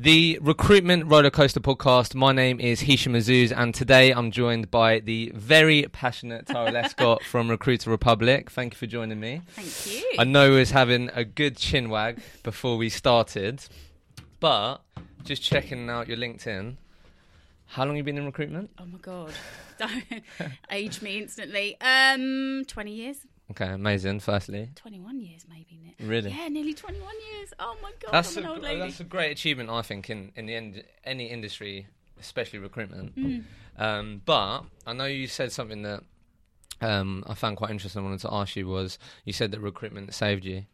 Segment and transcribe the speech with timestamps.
[0.00, 2.14] The Recruitment Rollercoaster Podcast.
[2.14, 7.22] My name is Hisham Azuz, and today I'm joined by the very passionate Tara Lescott
[7.24, 8.48] from Recruiter Republic.
[8.48, 9.42] Thank you for joining me.
[9.48, 10.08] Thank you.
[10.16, 13.64] I know we was having a good chin wag before we started,
[14.38, 14.78] but
[15.24, 16.76] just checking out your LinkedIn.
[17.66, 18.70] How long you been in recruitment?
[18.78, 19.32] oh my god,
[19.78, 20.04] don't
[20.70, 21.76] age me instantly.
[21.80, 23.18] Um, twenty years,
[23.50, 24.20] Okay, amazing.
[24.20, 25.80] Firstly, twenty-one years, maybe.
[25.82, 25.94] Nick.
[26.00, 26.30] really.
[26.30, 27.52] Yeah, nearly twenty-one years.
[27.58, 28.80] Oh my god, That's I'm a, an old lady.
[28.80, 31.86] that's a great achievement, I think, in, in the end, any industry,
[32.20, 33.16] especially recruitment.
[33.16, 33.44] Mm.
[33.78, 36.02] Um, but I know you said something that
[36.80, 38.00] um, I found quite interesting.
[38.00, 40.64] I wanted to ask you was you said that recruitment saved you.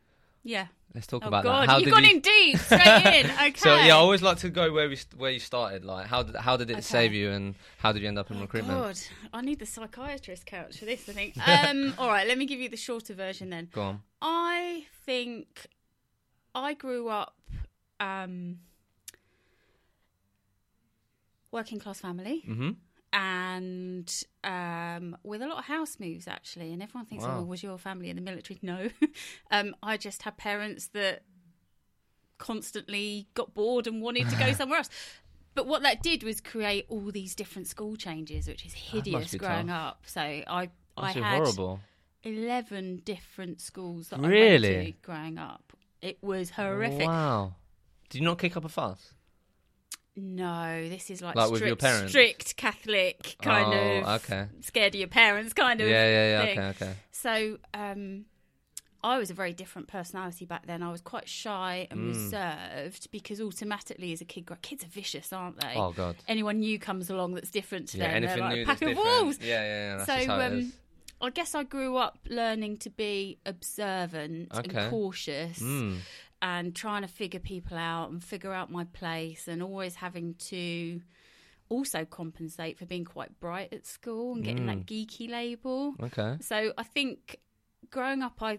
[0.45, 0.67] Yeah.
[0.95, 1.69] Let's talk Oh about god, that.
[1.71, 2.11] How you did got you?
[2.11, 3.31] in deep, straight in.
[3.47, 3.53] Okay.
[3.57, 5.85] So yeah, I always like to go where we where you started.
[5.85, 6.83] Like, how did how did it Okay.
[6.83, 8.79] save you, and how did you end up in Oh, recruitment?
[8.79, 8.99] God,
[9.33, 11.09] I need the psychiatrist couch for this.
[11.09, 11.35] I think.
[11.49, 13.71] Um, all right, let me give you the shorter version then.
[13.73, 14.03] Go on.
[14.23, 15.67] I think
[16.55, 17.35] I grew up
[17.99, 18.59] um,
[21.51, 22.71] working class family hmm
[23.15, 26.73] and um, with a lot of house moves actually.
[26.73, 27.39] And everyone thinks, Wow.
[27.41, 28.89] "Oh, was your family in the military?" No,
[29.51, 31.23] um, I just had parents that
[32.39, 34.91] constantly got bored and wanted to go somewhere else.
[35.55, 39.69] But what that did was create all these different school changes, which is hideous growing
[39.69, 39.91] tough.
[39.93, 40.03] up.
[40.07, 41.81] So I, I had horrible.
[42.25, 44.75] 11 different schools that I Really?
[44.77, 45.73] went to growing up.
[46.03, 47.07] It was horrific.
[47.07, 47.55] Wow.
[48.09, 49.13] Did you not kick up a fuss?
[50.17, 52.13] No, this is like, Like with strict, your parents?
[52.13, 54.47] strict Catholic kind oh, of okay.
[54.61, 56.45] scared of your parents kind of yeah, yeah.
[56.45, 56.59] thing.
[56.59, 56.95] Okay, okay.
[57.11, 58.25] So um,
[59.03, 60.83] I was a very different personality back then.
[60.85, 62.09] I was quite shy and Mm.
[62.09, 65.75] reserved because automatically as a kid, kids are vicious, aren't they?
[65.75, 66.15] Oh god.
[66.29, 68.89] Anyone new comes along that's different to Yeah, them, they're like new a pack of
[68.91, 69.05] different.
[69.23, 69.39] wolves.
[69.41, 69.67] Yeah, yeah,
[69.99, 70.05] yeah.
[70.05, 70.73] That's So, um.
[71.21, 74.79] I guess I grew up learning to be observant Okay.
[74.79, 75.99] and cautious Mm.
[76.45, 81.01] And trying to figure people out and figure out my place and always having to
[81.71, 84.73] also compensate for being quite bright at school and getting Mm.
[84.73, 85.95] that geeky label.
[86.09, 86.37] Okay.
[86.41, 87.41] So I think
[87.91, 88.59] growing up, I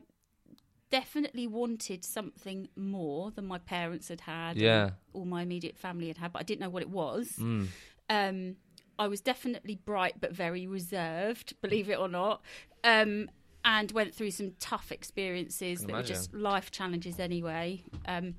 [0.90, 4.58] definitely wanted something more than my parents had had.
[4.58, 4.92] Yeah.
[5.14, 7.34] All my immediate family had had, but I didn't know what it was.
[7.40, 7.68] Mm.
[8.10, 8.56] Um,
[8.98, 12.42] I was definitely bright but very reserved, believe it or not.
[12.84, 13.30] Um,
[13.66, 17.84] and went through some tough experiences that were just life challenges anyway.
[18.08, 18.36] Um,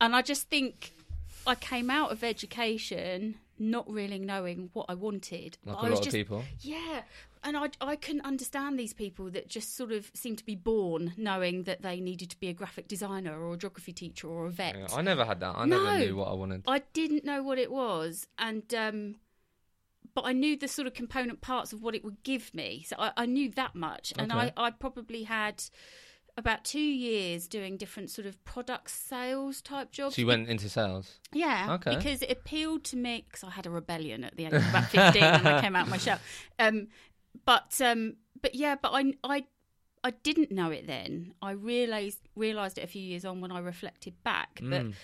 [0.00, 0.92] and I just think
[1.46, 5.58] I came out of education not really knowing what I wanted.
[5.66, 6.44] Like But a I was lot just, of people.
[6.60, 7.02] yeah,
[7.44, 11.12] and I I couldn't understand these people that just sort of seemed to be born
[11.18, 14.50] knowing that they needed to be a graphic designer or a geography teacher or a
[14.50, 14.76] vet.
[14.78, 15.54] Yeah, I never had that.
[15.56, 15.82] I No.
[15.84, 16.62] never knew what I wanted.
[16.66, 19.16] I didn't know what it was, and um,
[20.14, 22.84] but I knew the sort of component parts of what it would give me.
[22.86, 24.52] So I, I knew that much, and Okay.
[24.56, 25.62] I, I probably had
[26.36, 30.14] about two years doing different sort of product sales type jobs.
[30.16, 31.18] So you went into sales.
[31.32, 31.96] Yeah, Okay.
[31.96, 34.84] because it appealed to me because I had a rebellion at the end of about
[34.84, 36.18] fifteen when I came out of my shell.
[36.58, 36.88] Um,
[37.44, 39.44] but um, but yeah, but I I
[40.02, 41.34] I didn't know it then.
[41.42, 44.60] I realized realized it a few years on when I reflected back.
[44.62, 44.94] But Mm.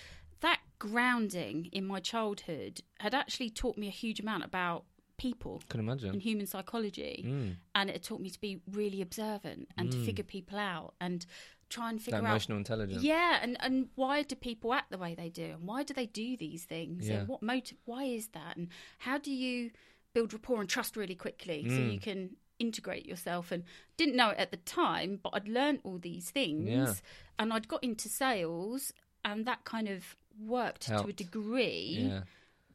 [0.79, 4.85] That grounding in my childhood had actually taught me a huge amount about
[5.17, 6.11] people Can imagine.
[6.11, 7.55] and human psychology, Mm.
[7.73, 10.05] and it taught me to be really observant and to Mm.
[10.05, 11.25] figure people out and
[11.69, 13.03] try and That figure out emotional intelligence.
[13.03, 16.05] yeah, and, and why do people act the way they do, and why do they
[16.05, 17.19] do these things, Yeah.
[17.21, 17.79] and what motive?
[17.85, 19.71] Why is that, and how do you
[20.13, 21.93] build rapport and trust really quickly so Mm.
[21.93, 23.51] you can integrate yourself?
[23.51, 23.63] And
[23.97, 26.93] didn't know it at the time, but I'd learned all these things, Yeah.
[27.39, 28.93] and I'd got into sales,
[29.25, 31.97] and that kind of worked to a degree.
[32.09, 32.21] Yeah.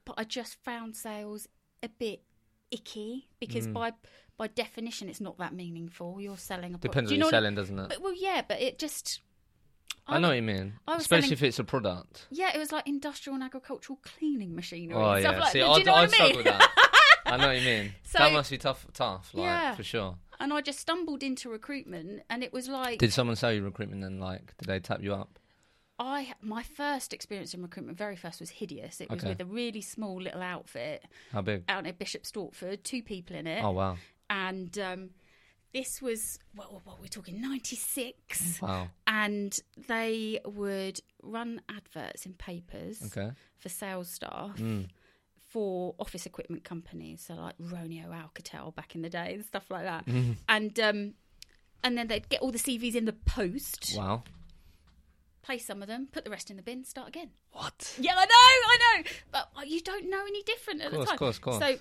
[0.05, 1.49] But I just found sales
[1.83, 2.23] a bit
[2.71, 3.73] icky because Mm.
[3.75, 3.93] by
[4.39, 6.21] by definition, it's not that meaningful.
[6.21, 6.83] You're selling a product.
[6.83, 7.89] Depends Do you know you're selling, doesn't it?
[7.91, 9.21] But, well, yeah, but it just.
[10.07, 10.73] I know what you mean.
[10.89, 12.27] Especially selling- if it's a product.
[12.31, 14.97] Yeah, it was like industrial and agricultural cleaning machinery.
[15.01, 15.41] Oh and stuff yeah.
[15.41, 15.75] like See, that.
[15.75, 16.37] Do you know I struggle mean?
[16.39, 16.69] with that.
[17.27, 17.95] I know what you mean.
[18.05, 19.75] So- that must be tough, tough, like Yeah.
[19.77, 20.17] for sure.
[20.41, 24.03] and I just stumbled into recruitment, and it was like Did someone sell you recruitment
[24.03, 24.19] then?
[24.19, 25.39] Like, did they tap you up?
[25.99, 29.01] I my first experience in recruitment, very first, was hideous.
[29.01, 29.29] It was Okay.
[29.31, 31.65] with a really small little outfit How big?
[31.69, 33.97] out at Bishop Stortford, two people in it, Oh wow,
[34.31, 35.11] and um,
[35.73, 38.89] this was what, what, what we're talking ninety six, wow.
[39.07, 39.59] and
[39.89, 43.31] they would run adverts in papers Okay.
[43.59, 44.57] for sales staff.
[44.59, 44.89] Mm.
[45.53, 49.85] for office equipment companies, so like Roneo Alcatel back in the day and stuff like
[49.85, 50.07] that.
[50.07, 50.37] Mhm.
[50.49, 51.15] And um,
[51.85, 54.23] and then they'd get all the CVs in the post, Wow.
[55.43, 57.31] Play some of them, put the rest in the bin, start again.
[57.53, 57.97] What?
[58.01, 61.09] Yeah, I know, I know, but uh, you don't know any different at Course, the
[61.11, 61.19] time.
[61.19, 61.59] course, course.
[61.59, 61.77] So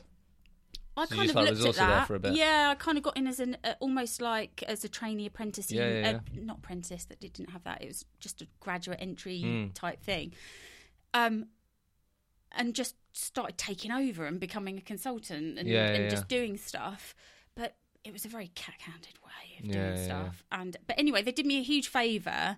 [0.98, 2.08] I So kind of looked at resourced it there that.
[2.08, 2.34] for a bit?
[2.34, 5.72] Yeah, I kind of got in as an uh, almost like as a trainee apprentice.
[5.72, 7.82] Yeah, yeah, uh, not apprentice that didn't have that.
[7.82, 9.74] It was just a graduate entry Mm.
[9.74, 10.34] type thing.
[11.14, 11.46] Um,
[12.54, 17.16] and just started taking over and becoming a consultant and, and just doing stuff.
[17.56, 20.44] But it was a very cack-handed way of doing stuff.
[20.52, 22.58] And but anyway, they did me a huge favour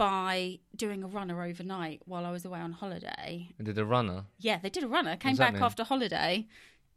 [0.00, 3.50] by doing a runner overnight while I was away on holiday.
[3.62, 4.24] Did a runner?
[4.38, 5.14] Yeah, they did a runner.
[5.16, 5.62] Came back mean?
[5.62, 6.46] after holiday.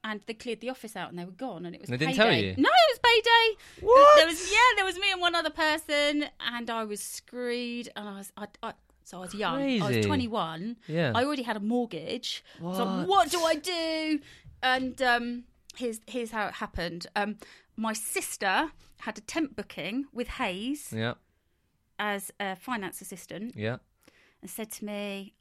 [0.05, 1.89] And they cleared the office out, and they were gone, and it was.
[1.89, 2.23] They didn't payday.
[2.23, 2.53] tell you?
[2.57, 3.85] No, it was payday.
[3.85, 4.17] What?
[4.17, 8.07] There was yeah, there was me and one other person, and I was screwed, and
[8.07, 8.73] I was I, I
[9.03, 9.81] so I was young.
[9.81, 10.77] I was twenty one.
[10.87, 11.11] Yeah.
[11.13, 12.43] I already had a mortgage.
[12.59, 13.07] So What?
[13.07, 14.19] what do I do?
[14.61, 15.43] And um,
[15.75, 17.07] here's here's how it happened.
[17.17, 17.35] Um,
[17.75, 21.15] my sister had a temp booking with Hays Yeah.
[21.99, 23.77] As a finance assistant, Yeah.
[24.41, 25.33] and said to me,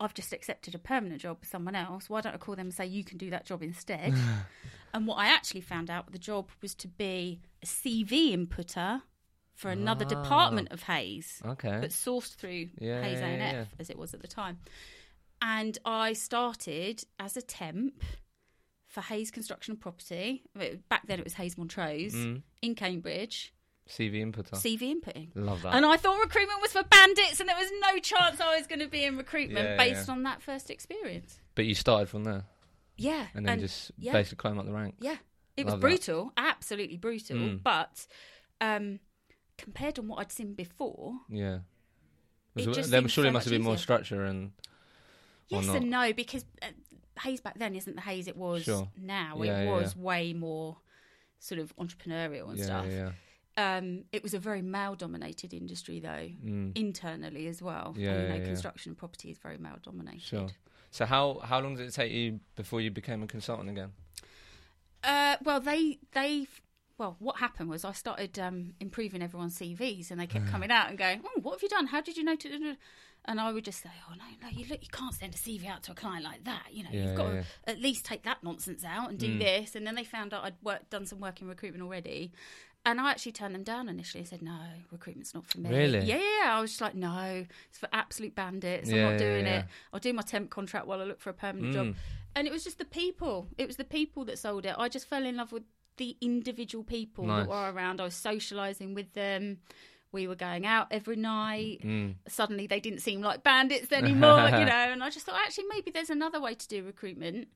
[0.00, 2.08] "I've just accepted a permanent job with someone else.
[2.10, 4.14] Why don't I call them and say you can do that job instead?"
[4.94, 9.02] and what I actually found out, the job was to be a CV inputter
[9.54, 10.08] for another Ah.
[10.08, 11.78] department of Hays Okay.
[11.80, 13.76] but sourced through Yeah, Hays yeah, A&F yeah.
[13.78, 14.58] as it was at the time.
[15.40, 18.02] And I started as a temp
[18.86, 20.42] for Hays Construction and Property.
[20.88, 22.42] Back then it was Hays Montrose Mm.
[22.62, 23.52] in Cambridge,
[23.88, 24.52] CV inputter.
[24.54, 25.28] CV inputting.
[25.34, 25.74] Love that.
[25.74, 28.78] And I thought recruitment was for bandits, and there was no chance I was going
[28.80, 30.14] to be in recruitment Yeah, based yeah.
[30.14, 31.38] on that first experience.
[31.54, 32.44] But you started from there
[32.96, 34.12] Yeah, and then just yeah.
[34.12, 34.98] basically climb up the ranks.
[35.00, 35.16] yeah,
[35.56, 35.86] it was Love that.
[35.86, 37.36] brutal, absolutely brutal.
[37.36, 37.62] Mm.
[37.62, 38.06] But
[38.60, 39.00] um,
[39.58, 41.58] compared on what I'd seen before, Yeah.
[42.54, 44.52] It Was- just there surely so must have been more structure and
[45.48, 46.66] Yes and no, because uh,
[47.20, 48.88] Hays back then isn't the Hays it was Sure.
[48.96, 49.38] now.
[49.42, 50.78] Yeah, it was way more
[51.40, 52.86] sort of entrepreneurial and yeah, stuff.
[52.88, 53.12] yeah,
[53.56, 56.72] Um, it was a very male-dominated industry, though, Mm.
[56.74, 57.94] internally as well.
[57.98, 58.46] Yeah, and, you know, yeah, yeah.
[58.46, 60.22] construction and property is very male-dominated.
[60.22, 60.48] Sure.
[60.90, 63.92] So how how long did it take you before you became a consultant again?
[65.04, 66.46] Uh, well, they they
[66.98, 70.88] well, what happened was I started um, improving everyone's CVs, and they kept coming out
[70.90, 71.86] and going, "Oh, what have you done?
[71.86, 72.76] How did you know to?"
[73.24, 75.66] And I would just say, "Oh no, no, you look, you can't send a CV
[75.66, 76.66] out to a client like that.
[76.72, 79.28] You know, Yeah, you've got yeah, to at least take that nonsense out and do
[79.36, 79.38] Mm.
[79.40, 82.32] this." And then they found out I'd worked, done some work in recruitment already.
[82.84, 84.58] And I actually turned them down initially and said, no,
[84.90, 85.70] recruitment's not for me.
[85.70, 86.00] Really?
[86.00, 86.56] Yeah, yeah.
[86.56, 88.90] I was just like, no, it's for absolute bandits.
[88.90, 89.58] Yeah, I'm yeah, not doing yeah.
[89.60, 89.64] it.
[89.92, 91.86] I'll do my temp contract while I look for a permanent job.
[91.86, 91.94] Mm.
[92.34, 93.46] And it was just the people.
[93.56, 94.74] It was the people that sold it.
[94.76, 95.62] I just fell in love with
[95.96, 97.46] the individual people Nice.
[97.46, 98.00] that were around.
[98.00, 99.58] I was socialising with them.
[100.10, 101.80] We were going out every night.
[101.84, 102.16] Mm.
[102.28, 104.90] Suddenly they didn't seem like bandits anymore, you know.
[104.90, 107.48] And I just thought, actually, maybe there's another way to do recruitment.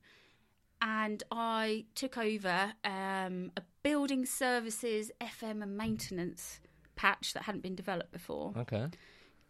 [0.81, 6.59] And I took over um, a building services, FM, and maintenance
[6.95, 8.87] patch that hadn't been developed before Okay.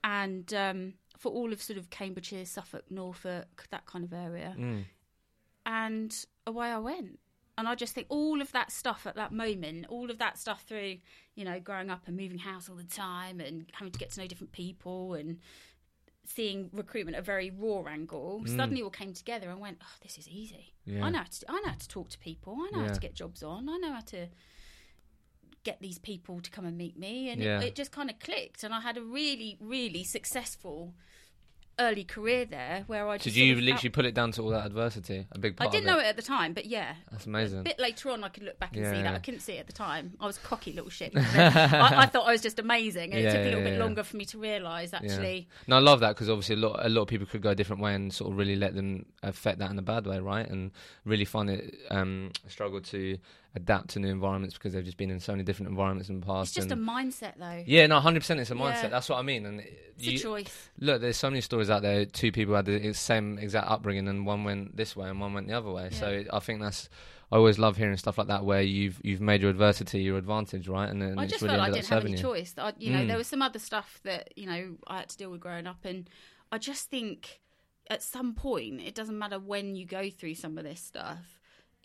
[0.03, 4.53] and um, for all of sort of Cambridgeshire, Suffolk, Norfolk, that kind of area.
[4.57, 4.83] Mm.
[5.65, 7.19] And away I went.
[7.57, 10.61] And I just think all of that stuff at that moment, all of that stuff
[10.67, 10.97] through,
[11.33, 14.21] you know, growing up and moving house all the time and having to get to
[14.21, 15.39] know different people and
[16.29, 18.55] seeing recruitment at a very raw angle, Mm.
[18.57, 20.73] suddenly all came together and went, oh, this is easy.
[20.85, 21.05] Yeah.
[21.05, 22.53] I know how to, I know how to talk to people.
[22.59, 22.87] I know Yeah.
[22.89, 23.69] how to get jobs on.
[23.69, 24.27] I know how to
[25.63, 27.29] get these people to come and meet me.
[27.29, 27.59] And Yeah.
[27.61, 28.63] it, it just kind of clicked.
[28.63, 30.93] And I had a really, really successful
[31.79, 34.41] early career there where I just Did sort you of literally put it down to
[34.41, 35.27] all that adversity?
[35.31, 35.69] A big part.
[35.69, 36.05] I didn't know it.
[36.05, 36.95] at the time, but yeah.
[37.11, 37.59] That's amazing.
[37.59, 39.09] A bit later on, I could look back and Yeah, see that.
[39.11, 39.15] yeah.
[39.15, 40.13] I couldn't see it at the time.
[40.19, 41.11] I was cocky little shit.
[41.15, 43.73] I, I thought I was just amazing, and Yeah, it took a yeah, little bit
[43.73, 43.83] yeah.
[43.83, 45.47] longer for me to realise actually.
[45.67, 47.55] No, I love that because obviously a lot, a lot of people could go a
[47.55, 50.47] different way and sort of really let them affect that in a bad way, right?
[50.49, 50.71] And
[51.05, 53.17] really find it um, struggle to
[53.57, 56.25] adapt to new environments because they've just been in so many different environments in the
[56.25, 56.49] past.
[56.49, 57.63] It's just a mindset, though.
[57.67, 58.39] yeah, no, hundred percent.
[58.39, 58.83] It's a mindset.
[58.83, 58.89] Yeah.
[58.89, 59.45] That's what I mean.
[59.45, 60.69] And It's you, a choice.
[60.79, 62.05] look, there's so many stories out there.
[62.05, 65.47] Two people had the same exact upbringing, and one went this way and one went
[65.47, 65.89] the other way.
[65.91, 66.89] So I think that's.
[67.29, 70.69] I always love hearing stuff like that where you've you've made your adversity your advantage,
[70.69, 70.89] right?
[70.89, 72.17] And then I just really felt I ended didn't have any you.
[72.19, 72.53] choice.
[72.57, 73.07] I, you know, Mm.
[73.09, 75.83] there was some other stuff that you know I had to deal with growing up,
[75.83, 76.09] and
[76.53, 77.41] I just think
[77.89, 81.36] at some point it doesn't matter when you go through some of this stuff.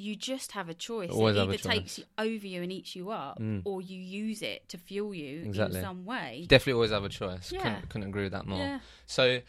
[0.02, 1.10] You just have a choice.
[1.10, 1.98] Always it either takes choice.
[1.98, 3.62] you over you and eats you up, Mm.
[3.64, 5.78] or you use it to fuel you Exactly.
[5.78, 6.44] in some way.
[6.48, 7.52] Definitely always have a choice.
[7.52, 7.60] Yeah.
[7.62, 8.58] Couldn't, couldn't agree with that more.
[8.58, 8.80] Yeah.
[9.06, 9.40] So,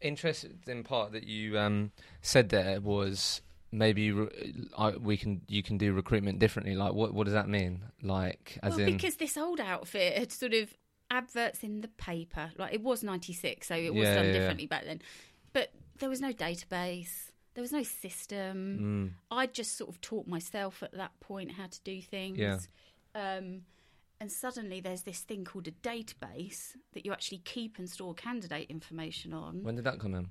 [0.00, 3.40] interesting part that you um, said there was
[3.72, 6.74] maybe re- I, we can you can do recruitment differently.
[6.74, 7.82] Like, what what does that mean?
[8.02, 10.74] Like, as well, in, because this old outfit had sort of
[11.10, 12.50] adverts in the paper.
[12.56, 14.32] Like it was '96, so it was Yeah, done yeah.
[14.32, 15.00] differently back then.
[15.52, 17.25] But there was no database.
[17.56, 19.14] There was no system.
[19.14, 22.36] mm, I just sort of taught myself at that point how to do things.
[22.38, 22.58] Yeah.
[23.14, 23.62] Um,
[24.20, 28.70] and suddenly there's this thing called a database that you actually keep and store candidate
[28.70, 29.62] information on.
[29.62, 30.28] when did that come in?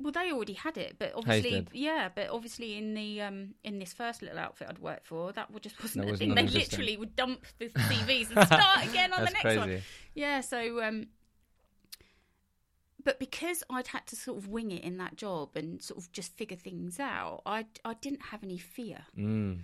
[0.00, 3.92] Well, they already had it, but obviously, yeah, but obviously in the um, in this
[3.92, 6.34] first little outfit I'd worked for, that would just wasn't That a thing.
[6.34, 9.58] They literally would dump the CVs and start again on That's the next crazy.
[9.58, 9.82] one.
[10.14, 11.08] Yeah, so um,
[13.08, 16.12] but because I'd had to sort of wing it in that job and sort of
[16.12, 18.98] just figure things out, I I didn't have any fear.
[19.16, 19.60] Mm.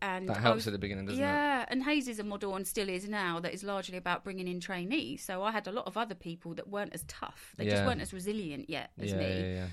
[0.00, 1.26] And That helps was- at the beginning, doesn't it?
[1.26, 4.46] yeah, and Hays is a model and still is now that is largely about bringing
[4.48, 5.24] in trainees.
[5.24, 7.52] So I had a lot of other people that weren't as tough.
[7.56, 9.66] They just weren't as resilient yet as yeah, me yeah, yeah.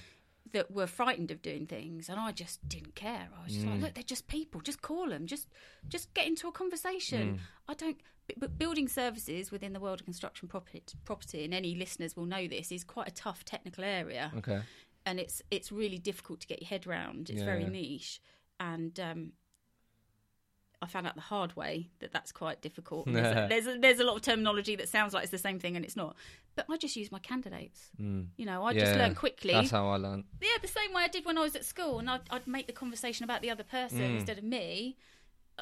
[0.54, 3.28] that were frightened of doing things, and I just didn't care.
[3.40, 3.72] I was just Mm.
[3.74, 4.62] like, look, they're just people.
[4.62, 5.28] Just call them.
[5.28, 5.48] Just
[5.96, 6.56] just get into a Mm.
[6.62, 7.40] conversation.
[7.68, 7.98] I don't.
[8.40, 12.48] But, building services within the world of construction property, property, and any listeners will know
[12.48, 14.62] this, is quite a tough technical area, Okay.
[15.06, 17.30] and it's it's really difficult to get your head round.
[17.30, 17.70] It's Yeah, very yeah.
[17.70, 18.20] niche,
[18.60, 19.32] and um,
[20.82, 23.06] I found out the hard way that that's quite difficult.
[23.06, 25.60] There's, a, there's a, there's a lot of terminology that sounds like it's the same
[25.60, 26.16] thing, and it's not.
[26.56, 27.92] But I just use my candidates.
[28.02, 28.28] Mm.
[28.38, 29.54] You know, I Yeah, just learn quickly.
[29.54, 30.26] That's how I learned.
[30.42, 32.68] Yeah, the same way I did when I was at school, and I'd, I'd make
[32.68, 34.16] the conversation about the other person Mm.
[34.18, 34.98] instead of me.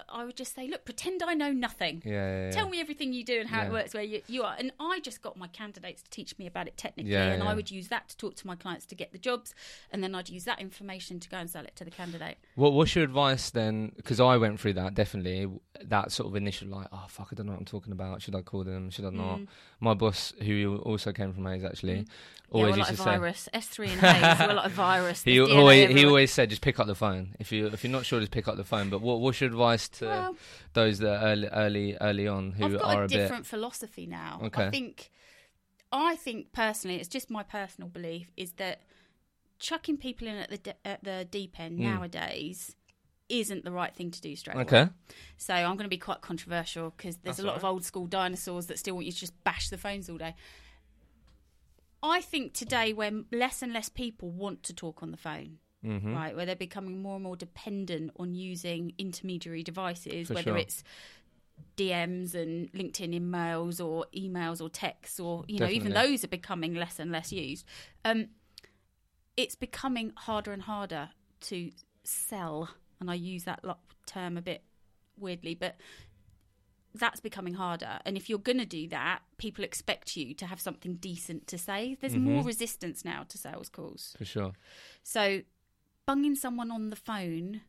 [0.09, 2.01] I would just say, "Look, pretend I know nothing.
[2.05, 2.51] Yeah, yeah, yeah.
[2.51, 4.99] Tell me everything you do and how it works where you, you are." And I
[5.01, 7.43] just got my candidates to teach me about it technically, and.
[7.43, 9.53] I would use that to talk to my clients to get the jobs,
[9.91, 12.37] and then I'd use that information to go and sell it to the candidate.
[12.55, 13.91] What What's your advice then?
[13.97, 15.47] Because I went through that definitely.
[15.83, 18.21] That sort of initial like, oh fuck, I don't know what I'm talking about.
[18.21, 18.89] Should I call them?
[18.89, 19.39] Should I not?
[19.39, 19.47] Mm.
[19.79, 22.07] My boss, who also came from Hays, actually, Mm.
[22.51, 23.03] always used to say.
[23.03, 23.49] virus.
[23.53, 25.23] SThree and Hays, we're a virus.
[25.23, 27.35] He always, he always said, just pick up the phone.
[27.39, 28.89] If you if you're not sure, just pick up the phone.
[28.89, 30.37] But what what's your advice to Well,
[30.73, 33.45] those that are early early early on who I've got are a a, bit different
[33.45, 34.39] philosophy now.
[34.43, 34.65] Okay.
[34.65, 35.11] I think,
[35.91, 38.81] I think personally, it's just my personal belief is that
[39.59, 41.83] chucking people in at the de- at the deep end Mm.
[41.83, 42.75] nowadays
[43.29, 44.81] isn't the right thing to do straight okay?
[44.81, 44.89] away.
[45.37, 47.85] So I'm going to be quite controversial because there's That's a lot all of old
[47.85, 50.35] school dinosaurs that still want you to just bash the phones all day.
[52.03, 56.13] I think today, where less and less people want to talk on the phone, Mm-hmm.
[56.13, 60.57] right, where they're becoming more and more dependent on using intermediary devices, For whether sure.
[60.57, 60.83] it's
[61.77, 66.73] DMs and LinkedIn emails or emails or texts or you know even those are becoming
[66.75, 67.65] less and less used.
[68.05, 68.27] Um,
[69.35, 71.09] it's becoming harder and harder
[71.41, 71.71] to
[72.03, 73.63] sell, and I use that
[74.05, 74.63] term a bit
[75.17, 75.75] weirdly, but
[76.95, 77.99] that's becoming harder.
[78.05, 81.57] And if you're going to do that, people expect you to have something decent to
[81.57, 81.97] say.
[81.99, 82.45] There's more Mhm.
[82.45, 84.13] resistance now to sales calls.
[84.19, 84.53] For sure.
[85.01, 85.41] So,
[86.05, 87.61] bunging someone on the phone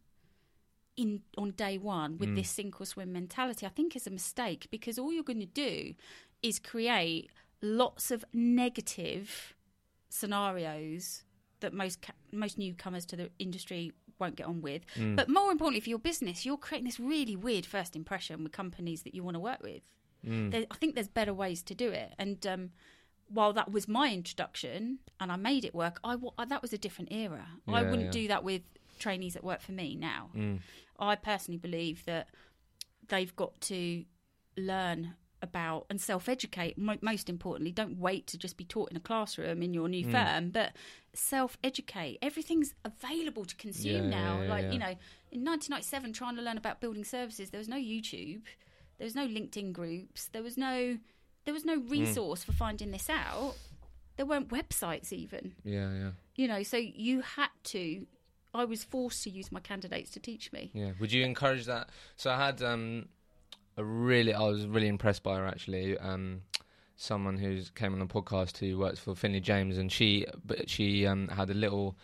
[0.96, 2.36] in on day one with Mm.
[2.36, 5.46] this sink or swim mentality, I think is a mistake because all you're going to
[5.46, 5.94] do
[6.42, 9.54] is create lots of negative
[10.08, 11.24] scenarios
[11.60, 14.82] that most ca- most newcomers to the industry won't get on with.
[14.94, 15.16] Mm.
[15.16, 19.02] But more importantly, for your business, you're creating this really weird first impression with companies
[19.02, 19.82] that you want to work with.
[20.24, 20.50] Mm.
[20.52, 22.14] There, I think there's better ways to do it.
[22.18, 22.70] And um,
[23.34, 26.16] while that was my introduction and I made it work, I,
[26.48, 27.46] that was a different era.
[27.68, 28.10] I wouldn't yeah.
[28.22, 28.62] do that with
[28.98, 30.30] trainees that work for me now.
[30.36, 30.60] Mm.
[30.98, 32.28] I personally believe that
[33.08, 34.04] they've got to
[34.56, 36.78] learn about and self-educate.
[36.78, 39.90] Most importantly, don't wait to just be taught in a classroom in your Mm.
[39.90, 40.72] new firm, but
[41.12, 42.18] self-educate.
[42.22, 44.36] Everything's available to consume Yeah, now.
[44.38, 44.72] yeah, yeah, like yeah.
[44.72, 44.94] you know,
[45.32, 48.42] in 1997, trying to learn about building services, there was no YouTube,
[48.98, 50.98] there was no LinkedIn groups, there was no
[51.44, 53.54] there was no resource for finding this out.
[54.16, 58.06] There weren't websites even Yeah, yeah, you know so you had to
[58.54, 60.92] i was forced to use my candidates to teach me yeah.
[61.00, 61.88] Would you encourage that?
[62.16, 63.08] So I had um,
[63.76, 65.98] a really, I was really impressed by her actually.
[65.98, 66.42] Um,
[66.96, 71.06] someone who's came on the podcast who works for Finlay James, and she, but she
[71.06, 71.96] um, had a little,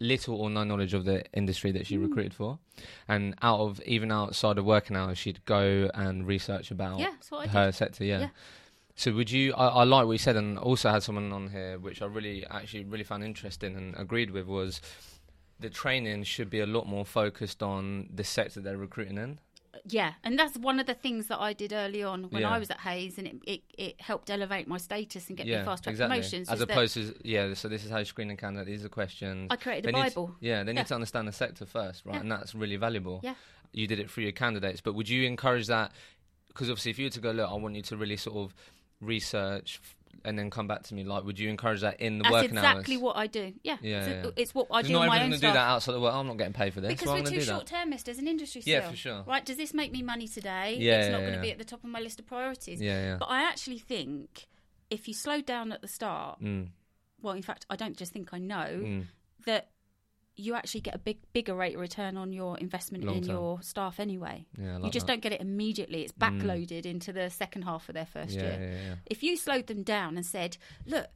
[0.00, 2.02] little or no knowledge of the industry that she Mm.
[2.08, 2.58] recruited for,
[3.06, 7.30] and out of even outside of working hours, she'd go and research about yeah that's
[7.30, 8.04] what i did her sector.
[8.04, 8.20] Yeah.
[8.20, 8.28] Yeah.
[8.96, 9.54] So would you?
[9.54, 12.44] I, I like what you said, and also had someone on here which I really,
[12.46, 14.80] actually, really found interesting and agreed with was
[15.60, 19.38] the training should be a lot more focused on the sector they're recruiting in.
[19.88, 22.50] Yeah and that's one of the things that i did early on when Yeah.
[22.50, 25.60] i was at hays and it, it, it helped elevate my status and get yeah,
[25.60, 26.16] me fast track exactly.
[26.18, 28.66] promotions As opposed to yeah, so this is how you screen a candidate.
[28.66, 29.48] These are questions.
[29.50, 30.84] i created a They to- bible yeah, they need Yeah.
[30.84, 32.20] to understand the sector first, right?
[32.20, 33.20] And that's really valuable.
[33.22, 33.34] Yeah.
[33.72, 35.92] You did it for your candidates, but would you encourage that?
[36.48, 38.54] Because obviously, if you were to go, look, I want you to really sort of
[39.00, 39.80] research
[40.24, 41.04] and then come back to me.
[41.04, 43.02] Like, would you encourage that in the that's working exactly hours?
[43.02, 44.30] what i do yeah, Yeah, it's, yeah.
[44.36, 46.14] it's what i do not everyone's gonna do that outside of work.
[46.14, 46.92] I'm not getting paid for this.
[46.92, 49.24] because we're too short termist as an industry Yeah, for sure.
[49.26, 51.64] right does this make me money today Yeah, it's not going to be at the
[51.64, 53.16] top of my list of priorities Yeah, yeah.
[53.18, 54.46] but i actually think
[54.90, 56.68] if you slow down at the start Mm,
[57.22, 59.04] well in fact i don't just think i know mm,
[59.46, 59.68] that
[60.38, 63.34] you actually get a big bigger rate of return on your investment Long in term.
[63.34, 64.46] your staff anyway.
[64.56, 65.14] yeah, I you just that.
[65.14, 66.02] don't get it immediately.
[66.02, 66.40] It's Mm.
[66.40, 68.80] backloaded into the second half of their first yeah, year.
[68.82, 68.94] yeah.
[69.06, 71.08] If you slowed them down and said, "Look,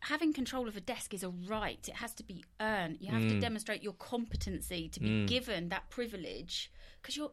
[0.00, 1.86] having control of a desk is a right.
[1.86, 2.98] It has to be earned.
[3.00, 3.40] You have to Mm.
[3.40, 5.26] demonstrate your competency to be Mm.
[5.28, 7.32] given that privilege." Because you're,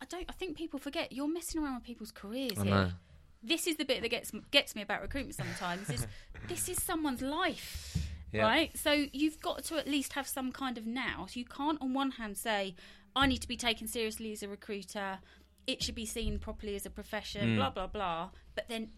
[0.00, 0.26] I don't.
[0.28, 2.94] I think people forget you're messing around with people's careers here.
[3.42, 6.06] this is the bit that gets gets me about recruitment sometimes is
[6.48, 7.96] this is someone's life.
[8.32, 8.42] Yeah.
[8.42, 8.76] Right?
[8.76, 11.26] So you've got to at least have some kind of now.
[11.28, 12.74] So you can't on one hand say,
[13.16, 15.18] I need to be taken seriously as a recruiter,
[15.66, 17.56] it should be seen properly as a profession, Mm.
[17.56, 18.30] blah blah blah.
[18.54, 18.90] But then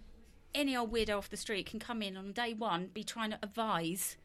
[0.55, 3.39] any old weirdo off the street can come in on day one, be trying to
[3.43, 4.17] advise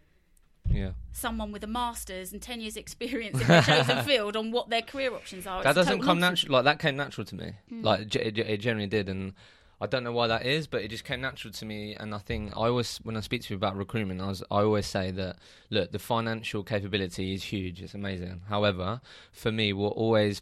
[0.68, 0.92] Yeah.
[1.12, 4.82] someone with a master's and 10 years experience in their chosen field on what their
[4.82, 5.62] career options are.
[5.62, 6.54] that It's doesn't come natural.
[6.54, 7.54] Like that came natural to me.
[7.70, 9.34] Like it, it, it generally did, and
[9.82, 11.96] I don't know why that is, but it just came natural to me.
[11.96, 14.62] And I think I always, when I speak to you about recruitment, I was, I
[14.62, 15.38] always say that
[15.70, 17.82] look, the financial capability is huge.
[17.82, 18.42] It's amazing.
[18.48, 19.02] However,
[19.32, 20.42] for me, what always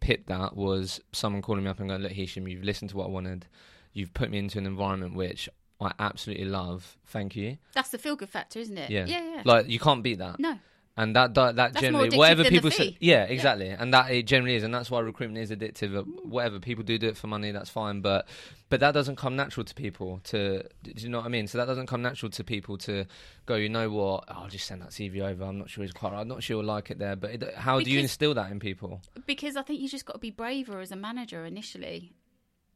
[0.00, 3.06] pipped that was someone calling me up and going, "Look, Hisham, you've listened to what
[3.06, 3.46] I wanted.
[3.92, 5.48] You've put me into an environment which
[5.80, 6.98] I absolutely love.
[7.06, 8.90] Thank you." That's the feel good factor, isn't it?
[8.90, 9.06] Yeah.
[9.06, 9.42] Yeah, yeah.
[9.44, 10.38] Like you can't beat that.
[10.38, 10.58] no.
[10.98, 14.62] And that that, that generally whatever people say, yeah, exactly, and that it generally is,
[14.62, 15.94] and that's why recruitment is addictive.
[15.94, 18.26] uh, Whatever people do do it for money, that's fine, but
[18.70, 20.20] but that doesn't come natural to people.
[20.24, 21.48] To do you know what I mean?
[21.48, 23.04] So that doesn't come natural to people to
[23.44, 23.56] go.
[23.56, 24.24] You know what?
[24.28, 25.44] Oh, I'll just send that CV over.
[25.44, 26.12] I'm not sure he's quite.
[26.12, 26.20] right.
[26.20, 27.14] I'm not sure he'll like it there.
[27.14, 29.02] But it, how do you instill that in people?
[29.26, 32.14] Because I think you just got to be braver as a manager initially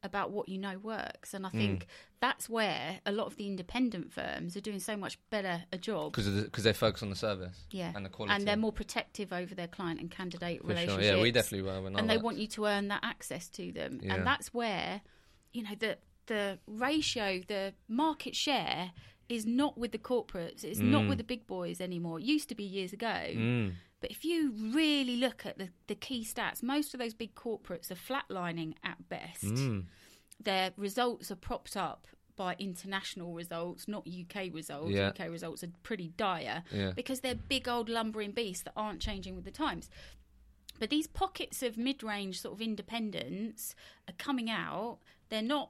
[0.03, 1.33] about what you know works.
[1.33, 1.85] And I think
[2.19, 6.13] that's where a lot of the independent firms are doing so much better a job.
[6.13, 7.91] Because because they focus on the service Yeah.
[7.95, 8.33] and the quality.
[8.35, 11.05] And they're more protective over their client and candidate for relationships.
[11.05, 11.15] sure.
[11.17, 11.85] Yeah, we definitely were.
[11.87, 12.23] and they worked.
[12.23, 14.15] want you to earn that access to them Yeah.
[14.15, 15.01] and that's where
[15.53, 18.91] you know the the ratio the market share
[19.29, 21.09] is not with the corporates it's not Mm.
[21.09, 24.51] with the big boys anymore it used to be years ago Mm, but if you
[24.73, 29.07] really look at the, the key stats most of those big corporates are flatlining at
[29.09, 29.85] best mm,
[30.43, 35.09] their results are propped up by international results not uk results Yeah.
[35.09, 36.91] uk results are pretty dire yeah.
[36.95, 39.89] because they're big old lumbering beasts that aren't changing with the times.
[40.79, 43.75] But these pockets of mid range sort of independence
[44.09, 44.97] are coming out.
[45.29, 45.69] They're not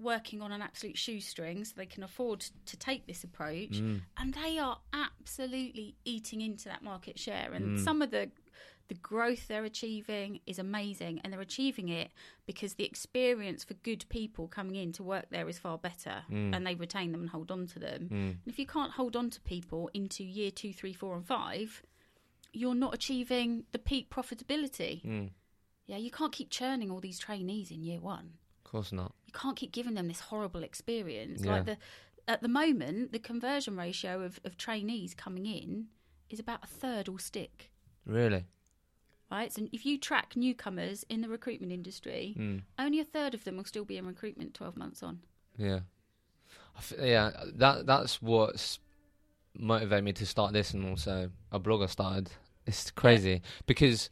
[0.00, 3.72] working on an absolute shoestring, so they can afford to take this approach.
[3.72, 4.02] Mm.
[4.18, 7.52] And they are absolutely eating into that market share.
[7.52, 8.30] And some of the
[8.88, 12.10] the growth they're achieving is amazing, and they're achieving it
[12.44, 16.66] because the experience for good people coming in to work there is far better, and
[16.66, 18.08] they retain them and hold on to them.
[18.10, 18.30] Mm.
[18.30, 21.84] And if you can't hold on to people into year two, three, four, and five,
[22.52, 25.04] you're not achieving the peak profitability.
[25.04, 25.30] Mm.
[25.86, 28.32] Yeah, you can't keep churning all these trainees in year one.
[28.70, 29.12] Of course not.
[29.26, 31.42] You can't keep giving them this horrible experience.
[31.44, 31.54] Yeah.
[31.54, 31.76] Like the
[32.28, 35.86] at the moment, the conversion ratio of, of trainees coming in
[36.28, 37.72] is about a third will stick.
[38.06, 38.44] Really.
[39.28, 42.62] Right, so if you track newcomers in the recruitment industry, Mm.
[42.78, 45.18] only a third of them will still be in recruitment twelve months on.
[45.58, 45.80] Yeah,
[46.76, 47.32] I f- yeah.
[47.56, 48.78] That that's what's
[49.58, 52.30] motivated me to start this, and also a blog I started.
[52.66, 54.10] It's crazy because,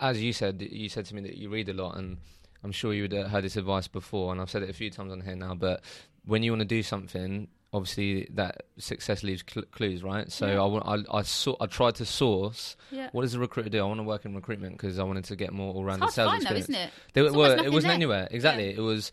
[0.00, 2.18] as you said, you said to me that you read a lot, and
[2.66, 4.90] I'm sure you would have heard this advice before, and I've said it a few
[4.90, 5.54] times on here now.
[5.54, 5.82] But
[6.24, 10.30] when you want to do something, obviously that success leaves cl- clues, right?
[10.32, 10.62] So Yeah.
[10.62, 13.78] I want, I, I, saw, I tried to source Yeah, what does a recruiter do.
[13.78, 16.36] I want to work in recruitment because I wanted to get more all-rounded sales though,
[16.38, 16.68] experience.
[16.68, 16.90] isn't it?
[17.12, 17.92] There There's were, it wasn't there.
[17.94, 18.28] anywhere.
[18.32, 18.70] Exactly.
[18.74, 19.12] It was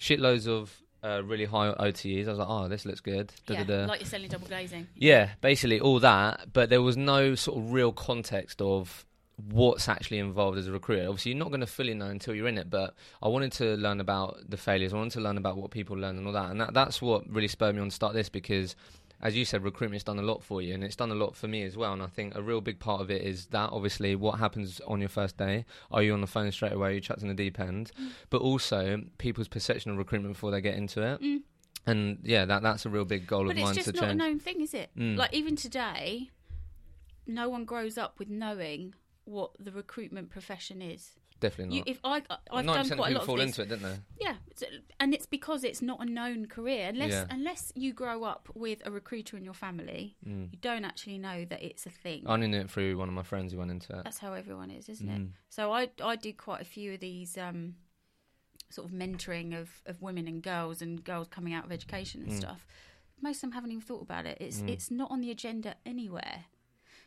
[0.00, 2.26] shitloads of uh, really high OTEs.
[2.26, 3.32] I was like, oh, this looks good.
[3.46, 3.86] Da, yeah, da, da.
[3.86, 4.86] like you're selling double glazing.
[4.94, 6.52] yeah, basically all that.
[6.52, 9.04] But there was no sort of real context of
[9.36, 11.08] what's actually involved as a recruiter.
[11.08, 12.70] Obviously, you're not going to fully know until you're in it.
[12.70, 14.92] But I wanted to learn about the failures.
[14.92, 16.50] I wanted to learn about what people learn and all that.
[16.50, 18.76] And that, that's what really spurred me on to start this because.
[19.22, 21.48] As you said, recruitment's done a lot for you, and it's done a lot for
[21.48, 21.94] me as well.
[21.94, 25.00] And I think a real big part of it is that obviously what happens on
[25.00, 25.64] your first day.
[25.90, 26.90] Are you on the phone straight away?
[26.90, 27.92] Are you chucked in the deep end?
[28.28, 31.22] But also people's perception of recruitment before they get into it.
[31.22, 31.40] Mm.
[31.86, 34.14] And yeah, that that's a real big goal But of it's just to not a
[34.14, 34.90] known thing, is it?
[34.98, 35.16] Mm.
[35.16, 36.30] Like even today,
[37.26, 38.94] no one grows up with knowing
[39.26, 41.12] what the recruitment profession is.
[41.38, 41.88] Definitely You, not.
[41.88, 43.46] if I, I've done percent of quite a people lot of fall this.
[43.58, 43.98] into it, don't they?
[44.18, 44.36] Yeah,
[44.98, 46.88] and it's because it's not a known career.
[46.88, 47.26] Unless Yeah.
[47.28, 50.50] unless you grow up with a recruiter in your family, Mm.
[50.52, 52.22] you don't actually know that it's a thing.
[52.26, 54.04] I knew it through one of my friends who went into it.
[54.04, 55.20] That's how everyone is, isn't it?
[55.20, 55.32] Mm.
[55.50, 57.74] So I I did quite a few of these um,
[58.70, 62.32] sort of mentoring of, of women and girls and girls coming out of education and
[62.32, 62.36] Mm.
[62.38, 62.66] stuff.
[63.20, 64.38] Most of them haven't even thought about it.
[64.40, 64.70] It's Mm.
[64.70, 66.46] it's not on the agenda anywhere.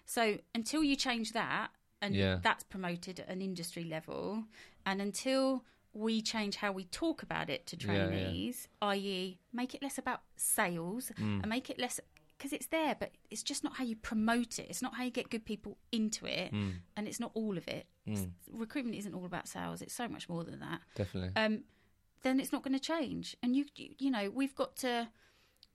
[0.05, 2.39] So until you change that and Yeah.
[2.41, 4.45] that's promoted at an industry level,
[4.85, 8.07] and until we change how we talk about it to Yeah, yeah.
[8.07, 11.41] trainees, i.e., make it less about sales Mm.
[11.41, 11.99] and make it less
[12.37, 14.67] because it's there, but it's just not how you promote it.
[14.69, 16.75] It's not how you get good people into it, Mm.
[16.95, 17.85] and it's not all of it.
[18.07, 18.31] Mm.
[18.49, 20.79] Recruitment isn't all about sales; it's so much more than that.
[20.95, 21.33] Definitely.
[21.35, 21.65] Um,
[22.21, 25.09] then it's not going to change, and you, you, you know, we've got to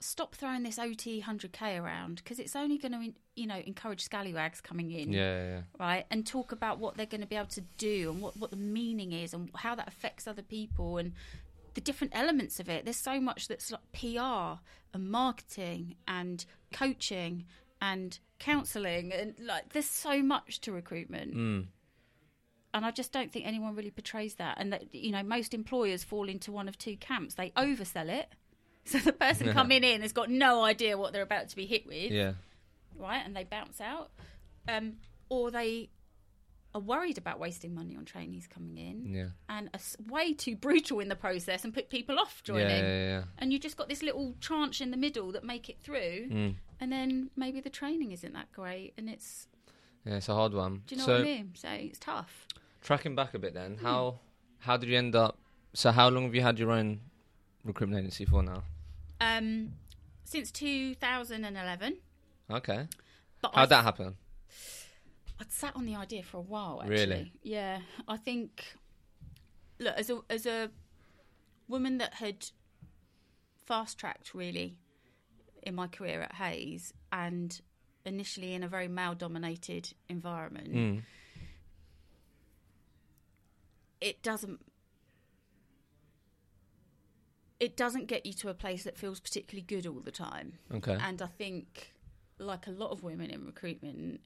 [0.04, 4.02] stop throwing this OT hundred k around because it's only going to, you know, encourage
[4.02, 5.60] scallywags coming in, yeah, yeah, yeah.
[5.78, 8.50] right, and talk about what they're going to be able to do and what what
[8.50, 11.12] the meaning is and how that affects other people and
[11.74, 12.84] the different elements of it.
[12.84, 14.60] There's so much that's like PR
[14.92, 17.46] and marketing and coaching
[17.80, 21.34] and counselling and like there's so much to recruitment.
[21.34, 21.66] Mm.
[22.72, 24.56] And I just don't think anyone really portrays that.
[24.58, 27.34] And that you know, most employers fall into one of two camps.
[27.34, 28.28] They oversell it.
[28.90, 31.86] So the person coming in has got no idea what they're about to be hit
[31.86, 32.32] with Yeah.
[32.96, 33.22] right?
[33.24, 34.10] And they bounce out,
[34.68, 34.94] um,
[35.30, 35.88] or they
[36.74, 39.28] are worried about wasting money on trainees coming in, Yeah.
[39.48, 42.68] and are s- way too brutal in the process and put people off joining.
[42.84, 43.08] Yeah.
[43.08, 43.24] Yeah.
[43.38, 46.54] And you just got this little tranche in the middle that make it through, Mm.
[46.80, 49.46] and then maybe the training isn't that great, and it's
[50.04, 50.16] Yeah.
[50.16, 50.82] It's a hard one.
[50.86, 51.52] do you know so what I mean?
[51.54, 52.46] So it's tough.
[52.82, 53.58] tracking back a bit, Hmm.
[53.58, 54.18] then how
[54.58, 55.38] how did you end up?
[55.74, 57.00] So how long have you had your own
[57.64, 58.62] recruitment agency for now?
[59.20, 59.72] Um,
[60.24, 61.96] since 2011,
[62.50, 62.88] Okay.
[63.40, 64.16] but How'd I that happen?
[65.40, 66.80] I'd sat on the idea for a while.
[66.82, 66.94] Actually.
[66.96, 67.32] Really?
[67.42, 68.64] Yeah, I think.
[69.80, 70.70] Look, as a as a
[71.68, 72.46] woman that had
[73.66, 74.76] fast tracked really
[75.62, 77.60] in my career at Hays, and
[78.04, 81.02] initially in a very male dominated environment, Mm.
[84.00, 84.60] it doesn't.
[87.64, 90.58] It doesn't get you to a place that feels particularly good all the time.
[90.72, 90.96] Okay.
[91.00, 91.92] And I think,
[92.38, 94.20] like a lot of women in recruitment,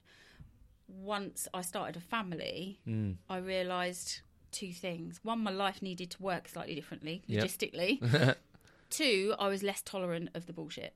[0.87, 3.17] once I started a family, Mm.
[3.29, 4.21] I realised
[4.51, 5.19] two things.
[5.23, 7.43] One, my life needed to work slightly differently, Yep.
[7.45, 8.35] logistically.
[8.89, 10.93] Two, I was less tolerant of the bullshit.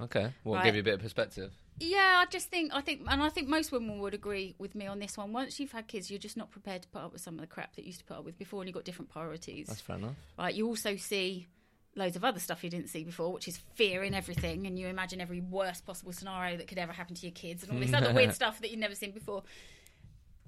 [0.00, 0.32] okay.
[0.44, 0.64] Well, Right.
[0.64, 1.52] give you a bit of perspective?
[1.78, 4.86] Yeah, I just think I think, and I think most women would agree with me
[4.86, 5.32] on this one.
[5.32, 7.46] Once you've had kids, you're just not prepared to put up with some of the
[7.46, 9.66] crap that you used to put up with before, and you've got different priorities.
[9.68, 10.16] That's fair enough.
[10.38, 10.54] right?
[10.54, 11.46] You also see
[11.96, 14.86] loads of other stuff you didn't see before, which is fear in everything, and you
[14.86, 17.92] imagine every worst possible scenario that could ever happen to your kids and all this
[17.92, 19.42] other weird stuff that you've never seen before.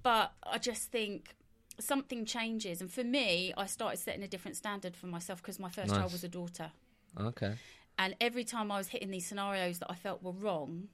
[0.02, 1.34] But I just think
[1.80, 5.68] something changes, and for me, I started setting a different standard for myself because my
[5.68, 5.98] first Nice.
[5.98, 6.72] child was a daughter,
[7.18, 7.56] Okay.
[7.98, 10.88] and every time I was hitting these scenarios that I felt were wrong.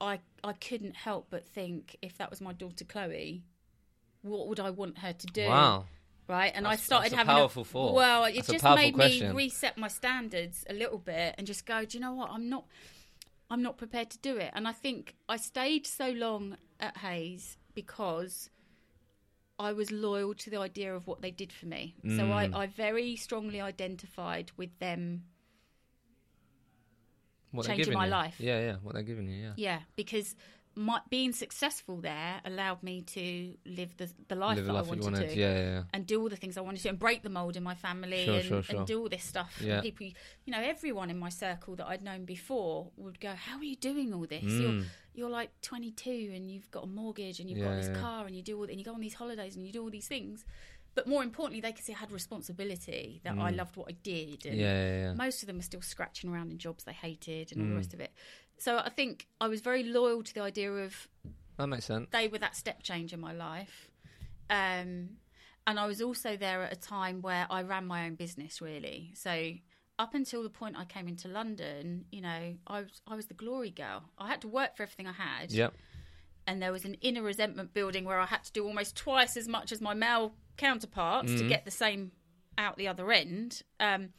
[0.00, 3.42] I I couldn't help but think if that was my daughter Chloe,
[4.22, 5.44] what would I want her to do?
[5.44, 5.86] Wow.
[6.28, 6.52] Right?
[6.54, 7.94] And I started that's a having powerful thought.
[7.94, 9.30] Well, it That's just made question.
[9.30, 12.30] me reset my standards a little bit and just go, do you know what?
[12.30, 12.66] I'm not,
[13.50, 14.50] I'm not prepared to do it.
[14.54, 18.50] And I think I stayed so long at Hays because
[19.58, 21.94] I was loyal to the idea of what they did for me.
[22.04, 22.54] So I, Mm.
[22.54, 25.24] I very strongly identified with them.
[27.52, 28.10] What Changing my you.
[28.10, 28.36] life.
[28.38, 28.60] Yeah.
[28.60, 28.76] Yeah.
[28.82, 29.36] What they're giving you.
[29.42, 29.52] Yeah.
[29.56, 30.36] Yeah, because
[30.78, 34.88] my, being successful there allowed me to live the the life Live that life I
[34.88, 35.30] wanted wanted.
[35.30, 35.52] to Yeah.
[35.54, 35.64] Yeah.
[35.74, 35.82] yeah.
[35.92, 38.24] and do all the things I wanted to and break the mold in my family
[38.24, 38.76] Sure, and, sure, sure.
[38.78, 39.60] and do all this stuff.
[39.62, 39.74] Yeah.
[39.74, 40.06] And people,
[40.44, 43.76] you know, everyone in my circle that I'd known before would go, "How are you
[43.76, 44.44] doing all this?
[44.44, 44.60] Mm.
[44.60, 48.36] You're you're like 22 and you've got a mortgage and you've got this car and
[48.36, 50.44] you do all and you go on these holidays and you do all these things."
[50.98, 53.56] But more importantly, they could see I had responsibility that I Mm.
[53.56, 54.44] loved what I did.
[54.44, 54.50] Yeah.
[54.50, 55.00] And Yeah.
[55.04, 55.12] yeah.
[55.14, 57.76] most of them were still scratching around in jobs they hated and all the Mm.
[57.76, 58.12] rest of it.
[58.56, 61.06] So I think I was very loyal to the idea of
[61.56, 62.08] That makes sense.
[62.10, 63.92] they were that step change in my life.
[64.50, 65.18] Um,
[65.68, 69.12] and I was also there at a time where I ran my own business, really.
[69.14, 69.54] So
[70.00, 73.34] up until the point I came into London, you know, I was I was the
[73.34, 74.10] glory girl.
[74.18, 75.74] I had to work for everything I had, Yep.
[76.48, 79.46] And there was an inner resentment building where I had to do almost twice as
[79.46, 81.48] much as my male counterparts to Mhm.
[81.48, 82.10] get the same
[82.56, 83.62] out the other end.
[83.78, 84.12] Um,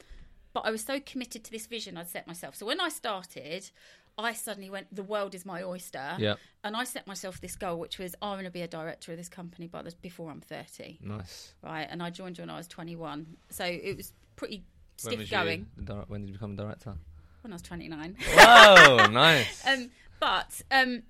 [0.54, 2.54] but I was so committed to this vision I'd set myself.
[2.56, 3.70] So when I started,
[4.18, 6.38] I suddenly went, "The world is my oyster." Yep.
[6.62, 9.18] and I set myself this goal, which was I'm going to be a director of
[9.18, 11.54] this company by this before I'm 30, Nice.
[11.62, 11.86] right?
[11.90, 14.64] And I joined when I was 21, so it was pretty
[14.98, 16.96] stiff was going the dir- when did you become a director?
[17.42, 18.16] when I was 29.
[18.34, 19.06] Whoa.
[19.10, 19.66] nice.
[19.66, 19.90] um,
[20.20, 21.02] but um,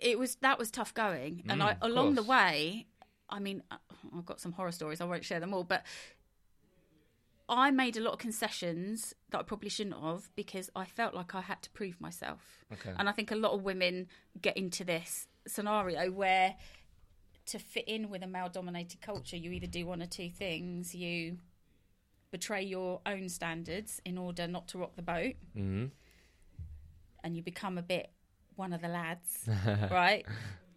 [0.00, 2.86] it was that was tough going, and Mm, I along the way,
[3.28, 5.00] I mean, I've got some horror stories.
[5.00, 5.84] I won't share them all, but
[7.48, 11.34] I made a lot of concessions that I probably shouldn't have because I felt like
[11.34, 12.64] I had to prove myself.
[12.72, 12.92] Okay.
[12.98, 14.08] And I think a lot of women
[14.40, 16.56] get into this scenario where
[17.46, 20.92] to fit in with a male dominated culture, you either do one or two things.
[20.94, 21.38] You
[22.32, 25.86] betray your own standards in order not to rock the boat, hmm
[27.24, 28.10] and you become a bit
[28.56, 29.48] one of the lads,
[29.90, 30.24] right?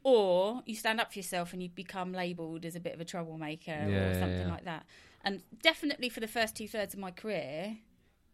[0.03, 3.05] Or you stand up for yourself and you become labelled as a bit of a
[3.05, 4.53] troublemaker Yeah, or something yeah.
[4.53, 4.85] like that.
[5.23, 7.77] And definitely for the first two thirds of my career,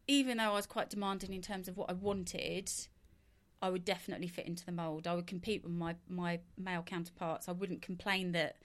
[0.08, 2.70] even though I was quite demanding in terms of what I wanted,
[3.62, 5.08] I would definitely fit into the mould.
[5.08, 7.50] I would compete with my, my male counterparts.
[7.50, 8.58] I wouldn't complain that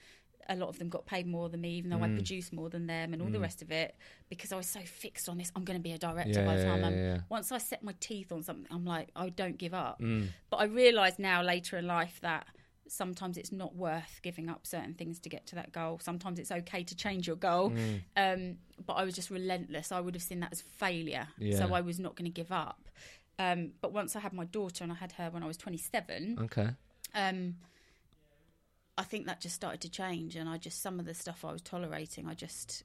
[0.51, 2.17] a lot of them got paid more than me, even though I Mm.
[2.17, 3.43] produced more than them and all the Mm.
[3.43, 3.95] rest of it,
[4.29, 5.51] because I was so fixed on this.
[5.57, 6.99] I'm going to be a director Yeah, by the time yeah, I'm.
[6.99, 7.21] yeah.
[7.29, 10.01] Once I set my teeth on something, I'm like, I don't give up.
[10.01, 10.29] Mm.
[10.51, 12.47] But I realise now later in life that
[12.89, 16.01] sometimes it's not worth giving up certain things to get to that goal.
[16.03, 17.71] Sometimes it's okay to change your goal.
[17.71, 18.03] Mm.
[18.17, 19.93] Um, but I was just relentless.
[19.93, 21.29] I would have seen that as failure.
[21.39, 21.59] Yeah.
[21.59, 22.89] So I was not going to give up.
[23.39, 26.39] Um, but once I had my daughter, and I had her when I was 27,
[26.41, 26.71] Okay.
[27.15, 27.57] um,
[29.01, 30.37] I think that just started to change.
[30.37, 32.85] And I just, some of the stuff I was tolerating, I just,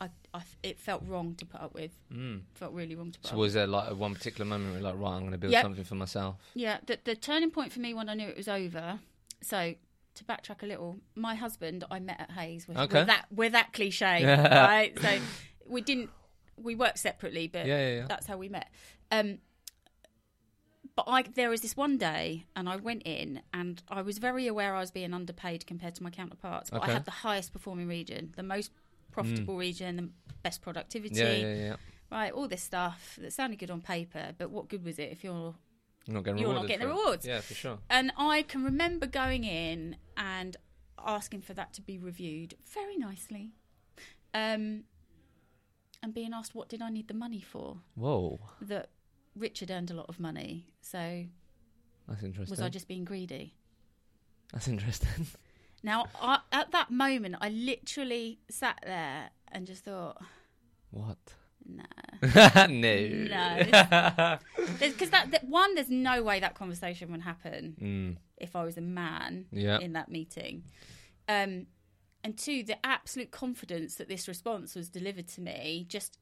[0.00, 1.92] I, I, it felt wrong to put up with.
[2.12, 2.42] Mm.
[2.54, 3.36] felt really wrong to put up with.
[3.36, 5.38] So up was there like one particular moment where you're like, right, I'm going to
[5.38, 5.62] build Yep.
[5.62, 6.36] something for myself?
[6.54, 8.98] Yeah, the, the turning point for me when I knew it was over.
[9.40, 9.74] So
[10.16, 12.68] to backtrack a little, my husband I met at Hays.
[12.68, 12.98] We're, Okay.
[13.00, 14.92] we're that we're that cliche, right?
[15.00, 15.18] So
[15.66, 16.10] we didn't
[16.56, 18.06] we worked separately, but Yeah, yeah, yeah.
[18.06, 18.68] that's how we met.
[19.10, 19.38] Um,
[20.96, 24.46] but I there was this one day, and I went in, and I was very
[24.46, 26.70] aware I was being underpaid compared to my counterparts.
[26.70, 26.90] But Okay.
[26.90, 28.70] I had the highest performing region, the most
[29.10, 30.08] profitable region, the
[30.42, 31.76] best productivity, Yeah, yeah, yeah.
[32.10, 32.32] right?
[32.32, 35.54] All this stuff that sounded good on paper, but what good was it if you're
[36.08, 36.96] not getting You're not getting the it.
[36.96, 37.24] rewards.
[37.26, 37.78] Yeah, for sure.
[37.88, 40.56] And I can remember going in and
[40.98, 43.52] asking for that to be reviewed very nicely.
[44.32, 44.84] Um,
[46.02, 47.78] and being asked, what did I need the money for?
[47.94, 48.90] Whoa, That
[49.36, 50.66] Richard earned a lot of money.
[50.80, 51.24] So
[52.08, 52.50] that's interesting.
[52.50, 53.54] was I just being greedy?
[54.52, 55.26] That's interesting.
[55.84, 60.16] Now, I, at that moment, I literally sat there and just thought,
[60.90, 61.18] what?
[61.66, 61.84] no.
[62.66, 62.68] no.
[63.28, 64.38] No.
[64.78, 68.16] Because that, that, one, there's no way that conversation would happen mm.
[68.38, 69.78] if I was a man Yeah.
[69.78, 70.64] in that meeting.
[71.28, 71.66] Um,
[72.22, 76.18] and two, the absolute confidence that this response was delivered to me, just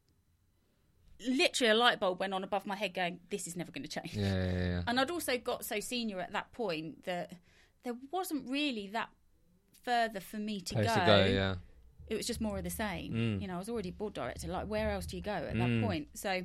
[1.29, 3.89] literally a light bulb went on above my head going, this is never going to
[3.89, 4.15] change.
[4.17, 4.83] Yeah, yeah, yeah.
[4.87, 7.33] And I'd also got so senior at that point that
[7.85, 9.09] there wasn't really that
[9.85, 10.95] further for me to Place go.
[10.95, 11.55] to go, yeah.
[12.09, 13.13] It was just more of the same.
[13.13, 13.41] Mm.
[13.43, 14.49] You know, I was already board director.
[14.49, 15.81] Like, where else do you go at Mm.
[15.81, 16.09] that point?
[16.15, 16.45] So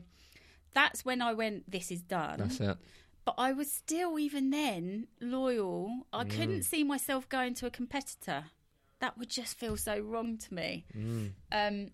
[0.74, 2.78] that's when I went, this is done That's it.
[3.26, 6.06] but I was still even then loyal.
[6.14, 6.30] I Mm.
[6.30, 8.46] couldn't see myself going to a competitor.
[9.00, 10.86] That would just feel so wrong to me.
[10.96, 11.32] Mm.
[11.52, 11.92] Um,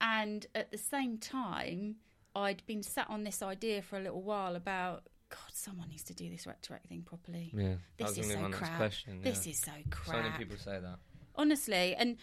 [0.00, 1.96] and at the same time,
[2.34, 6.14] I'd been sat on this idea for a little while about God, someone needs to
[6.14, 7.52] do this rec to rec thing properly.
[7.56, 7.74] Yeah.
[7.96, 8.76] This is so crap.
[8.76, 9.20] question.
[9.22, 9.52] This yeah.
[9.52, 10.16] is so crap.
[10.16, 10.98] So many people say that.
[11.36, 12.16] Honestly, and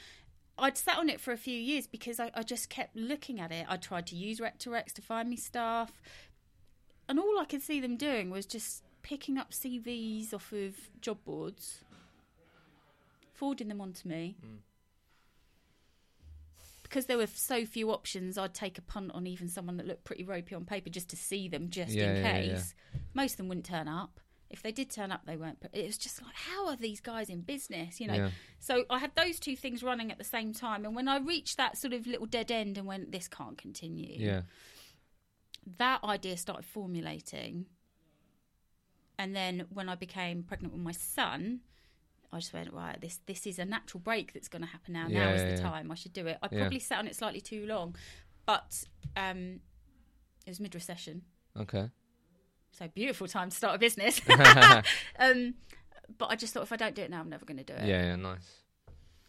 [0.57, 3.51] I'd sat on it for a few years because I, I just kept looking at
[3.51, 3.65] it.
[3.69, 5.91] I tried to use rec to find me staff,
[7.07, 11.19] and all I could see them doing was just picking up CVs off of job
[11.23, 11.81] boards,
[13.33, 14.35] forwarding them onto me.
[14.45, 14.57] Mm.
[16.89, 20.04] Because there were so few options, I'd take a punt on even someone that looked
[20.06, 22.73] pretty ropey on paper just to see them, just Yeah, in yeah, case.
[22.93, 23.00] yeah.
[23.13, 24.19] Most of them wouldn't turn up.
[24.50, 25.58] If they did turn up, they weren't.
[25.73, 28.00] It was just like, how are these guys in business?
[28.00, 30.86] You know, so I had those two things running at the same time.
[30.86, 34.15] And when I reached that sort of little dead end and went, this can't continue,
[34.17, 34.43] Yeah.
[35.78, 37.65] that idea started formulating.
[39.19, 41.60] And then when I became pregnant with my son,
[42.31, 45.07] I just went, right, this this is a natural break that's going to happen now.
[45.07, 45.69] now Yeah, is yeah, the yeah.
[45.69, 45.91] time.
[45.91, 46.37] I should do it.
[46.43, 46.59] I Yeah.
[46.59, 47.95] probably sat on it slightly too long.
[48.45, 48.83] But
[49.15, 49.59] um,
[50.45, 51.23] it was mid recession.
[51.59, 51.89] Okay.
[52.71, 54.21] So beautiful time to start a business.
[55.19, 55.55] um,
[56.17, 57.73] but I just thought if I don't do it now, I'm never going to do
[57.73, 57.85] it.
[57.85, 58.63] yeah, nice.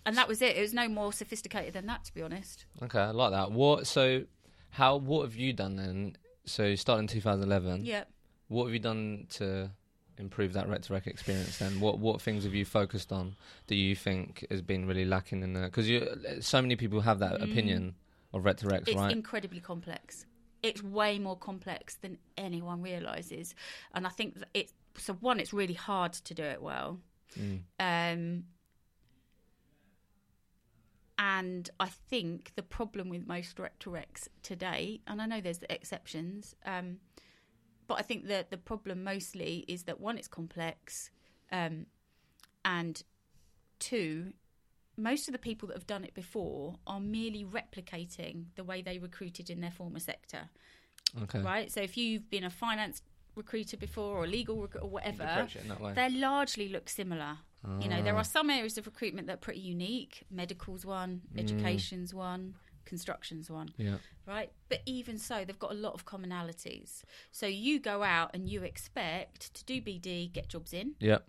[0.07, 0.57] And that was it.
[0.57, 2.65] It was no more sophisticated than that, to be honest.
[2.83, 3.53] Okay, I like that.
[3.53, 3.87] What?
[3.87, 4.25] So,
[4.71, 4.97] how?
[4.97, 6.17] What have you done then?
[6.47, 7.85] So, you started in 2011.
[7.85, 8.05] Yeah.
[8.49, 9.71] What have you done to
[10.19, 11.59] improve that rec to rec experience?
[11.59, 13.37] Then, what what things have you focused on?
[13.67, 15.65] Do you think has been really lacking in there?
[15.67, 16.07] Because you,
[16.41, 17.45] so many people have that Mm.
[17.45, 17.95] opinion
[18.33, 19.13] of rec to recs, It's right?
[19.13, 20.27] incredibly complex.
[20.63, 23.55] It's way more complex than anyone realizes,
[23.95, 24.73] and I think that it.
[24.97, 26.99] So one, it's really hard to do it well,
[27.39, 27.63] Mm.
[27.79, 28.45] um,
[31.19, 36.99] and I think the problem with most directorecs today, and I know there's exceptions, um,
[37.89, 41.11] but I think that the problem mostly is that one, it's complex,
[41.51, 41.87] um,
[42.65, 43.03] and
[43.81, 44.33] two,
[44.97, 48.99] most of the people that have done it before are merely replicating the way they
[48.99, 50.51] recruited in their former sector,
[51.23, 51.41] Okay.
[51.41, 51.71] right?
[51.73, 53.03] So if you've been a finance
[53.35, 55.93] recruiter before or a legal recruiter or whatever, approach it in that way.
[55.95, 57.39] they largely look similar.
[57.81, 58.19] You know, there Ah.
[58.21, 60.23] are some areas of recruitment that are pretty unique.
[60.31, 61.41] Medical's one, Mm.
[61.41, 62.55] education's one,
[62.89, 63.99] construction's one, Yeah.
[64.27, 64.51] right?
[64.69, 67.03] But even so, they've got a lot of commonalities.
[67.31, 70.95] So you go out and you expect to do BD, get jobs in.
[71.01, 71.29] Yep.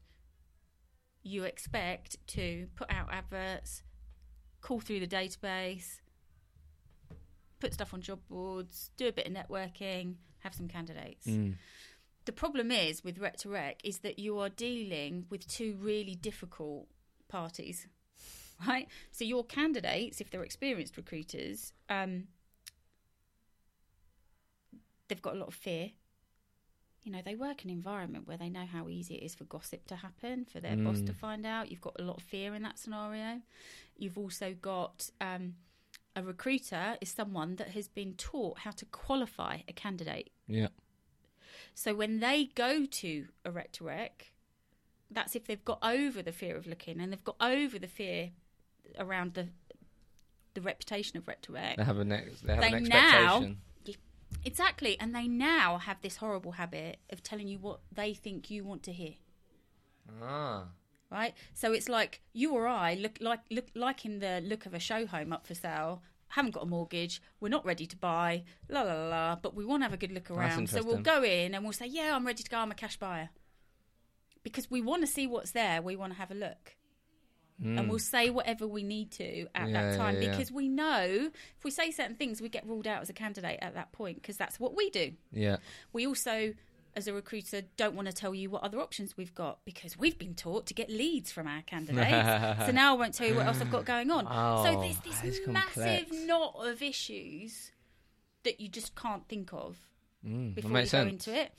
[1.22, 3.84] You expect to put out adverts,
[4.62, 6.00] call through the database,
[7.60, 11.56] put stuff on job boards, do a bit of networking, have some candidates Mm.
[12.26, 16.16] the problem is with rec to rec is that you are dealing with two really
[16.16, 16.88] difficult
[17.28, 17.88] parties
[18.68, 22.26] right so your candidates if they're experienced recruiters um,
[25.08, 25.92] they've got a lot of fear
[27.04, 29.46] you know, they work in an environment where they know how easy it is for
[29.46, 31.16] gossip to happen, for their boss to Mm.
[31.16, 31.72] find out.
[31.72, 33.42] You've got a lot of fear in that scenario.
[33.98, 35.56] You've also got um,
[36.16, 40.32] a recruiter is someone that has been taught how to qualify a candidate.
[40.48, 40.68] Yeah.
[41.74, 44.34] So when they go to a rec to rec,
[45.10, 48.32] that's if they've got over the fear of looking and they've got over the fear
[48.98, 49.50] around the
[50.56, 51.78] the reputation of rec to rec.
[51.78, 52.42] They have a next.
[52.46, 53.56] They have They an now-
[54.46, 58.64] Exactly, and they now have this horrible habit of telling you what they think you
[58.64, 59.16] want to hear.
[60.22, 60.68] Ah.
[61.12, 64.76] Right, so it's like you or I look like look like in the look of
[64.76, 66.04] a show home up for sale.
[66.28, 67.20] Haven't got a mortgage.
[67.40, 68.44] We're not ready to buy.
[68.70, 69.10] La la la.
[69.10, 70.70] la but we want to have a good look around.
[70.70, 72.58] So we'll go in and we'll say, "Yeah, I'm ready to go.
[72.60, 73.30] I'm a cash buyer,"
[74.44, 75.82] because we want to see what's there.
[75.82, 76.76] We want to have a look.
[77.62, 77.88] And mm.
[77.90, 79.70] we'll say whatever we need to at.
[79.70, 80.32] Yeah, that time yeah, yeah.
[80.32, 83.60] because we know if we say certain things, we get ruled out as a candidate
[83.62, 85.12] at that point because that's what we do.
[85.32, 85.58] Yeah.
[85.92, 86.54] We also,
[86.96, 90.18] as a recruiter, don't want to tell you what other options we've got because we've
[90.18, 92.10] been taught to get leads from our candidates.
[92.66, 94.28] so now I won't tell you what else I've got going on.
[94.30, 96.26] Oh, so there's this massive complex.
[96.26, 97.72] knot of issues
[98.44, 99.78] that you just can't think of
[100.26, 101.28] Mm, before you go sense.
[101.28, 101.54] into it.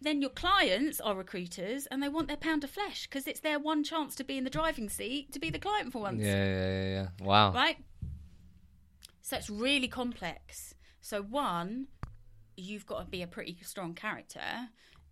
[0.00, 3.58] Then your clients are recruiters and they want their pound of flesh because it's their
[3.58, 6.44] one chance to be in the driving seat to be the client for once Yeah,
[6.44, 7.06] yeah, yeah, yeah.
[7.26, 7.52] Wow.
[7.52, 7.76] right?
[9.22, 10.74] So it's really complex.
[11.00, 11.88] So one,
[12.56, 14.68] you've got to be a pretty strong character,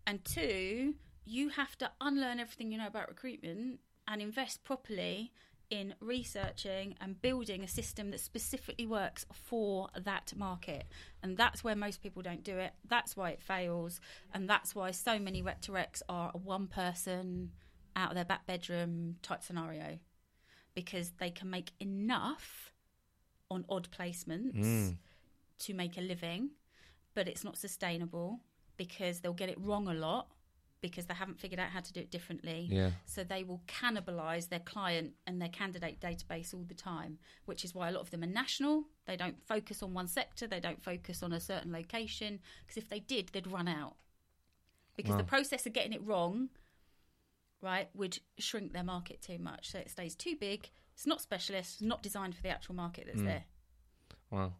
[0.06, 5.32] and two, you have to unlearn everything you know about recruitment and invest properly
[5.72, 10.85] in researching and building a system that specifically works for that market.
[11.22, 12.72] And that's where most people don't do it.
[12.87, 13.98] That's why it fails.
[14.35, 17.52] And that's why so many rec to recs are a one person
[17.96, 19.98] out of their back bedroom type scenario
[20.74, 22.74] because they can make enough
[23.50, 24.96] on odd placements Mm.
[25.61, 26.50] to make a living,
[27.14, 28.40] but it's not sustainable
[28.76, 30.28] because they'll get it wrong a lot
[30.83, 32.66] because they haven't figured out how to do it differently.
[32.71, 32.90] Yeah.
[33.07, 37.75] So they will cannibalize their client and their candidate database all the time, which is
[37.75, 38.85] why a lot of them are national.
[39.07, 42.88] They don't focus on one sector, they don't focus on a certain location because if
[42.88, 43.95] they did, they'd run out.
[44.97, 46.51] Because the process of getting it wrong,
[47.62, 49.71] right, would shrink their market too much.
[49.71, 50.68] So it stays too big.
[50.95, 53.25] It's not specialist, it's not designed for the actual market that's Mm.
[53.27, 53.45] there.
[54.31, 54.53] Wow.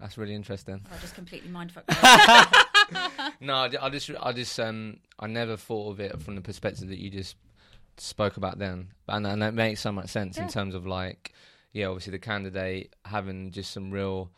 [0.00, 0.84] That's really interesting.
[0.92, 1.84] I just completely mindfucked.
[3.40, 6.88] No, I, I just, I just, um, I never thought of it from the perspective
[6.88, 7.36] that you just
[7.98, 11.32] spoke about then, and and that makes so much sense in terms of like,
[11.72, 14.30] yeah, obviously the candidate having just some real,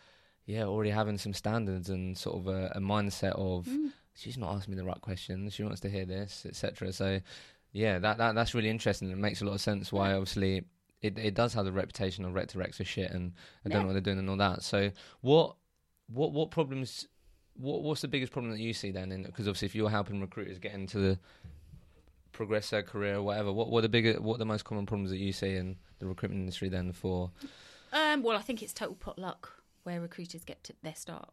[0.47, 3.93] yeah, already having some standards and sort of a, a mindset of Mm.
[4.15, 6.93] she's not asking me the right questions, she wants to hear this, etc.
[6.93, 7.21] So,
[7.73, 9.11] yeah, that, that that's really interesting.
[9.11, 10.17] It makes a lot of sense why Yeah.
[10.17, 10.65] obviously
[11.03, 13.33] it it does have the reputation of rec to recs for shit and
[13.65, 13.81] I don't Yeah.
[13.81, 14.63] know what they're doing and all that.
[14.63, 14.91] So,
[15.21, 15.57] what
[16.09, 17.07] what what problems?
[17.57, 19.13] What what's the biggest problem that you see then?
[19.13, 21.19] In because obviously, if you're helping recruiters get into the
[22.33, 24.87] progress their career or whatever, what what are the bigger what are the most common
[24.87, 27.31] problems that you see in the recruitment industry then for?
[27.93, 29.53] Um, well, I think it's total potluck
[29.85, 31.31] where recruiters get to their start.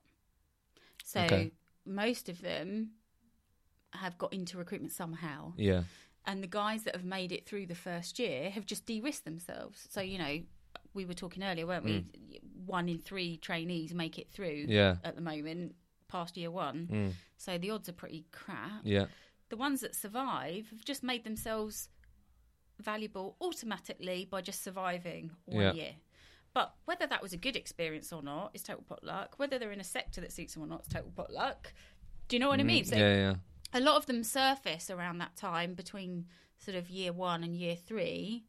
[1.04, 1.52] So Okay.
[1.86, 2.92] most of them
[3.94, 5.84] have got into recruitment somehow, Yeah,
[6.26, 9.88] and the guys that have made it through the first year have just de-risked themselves.
[9.90, 10.40] So you know,
[10.94, 12.06] we were talking earlier, weren't we?
[12.66, 15.76] One in three trainees make it through yeah, at the moment
[16.12, 16.88] past year one.
[16.92, 18.82] mm, So the odds are pretty crap.
[18.84, 19.08] yeah,
[19.50, 21.90] the ones that survive have just made themselves
[22.80, 25.74] valuable automatically by just surviving one Yeah.
[25.74, 25.96] year.
[26.54, 29.40] But whether that was a good experience or not is total potluck.
[29.40, 31.74] Whether they're in a sector that suits them or not is total potluck.
[32.28, 32.84] Do you know what I mean?
[32.84, 33.36] Mm, So yeah, yeah,
[33.74, 37.76] a lot of them surface around that time between sort of year one and year
[37.76, 38.46] three,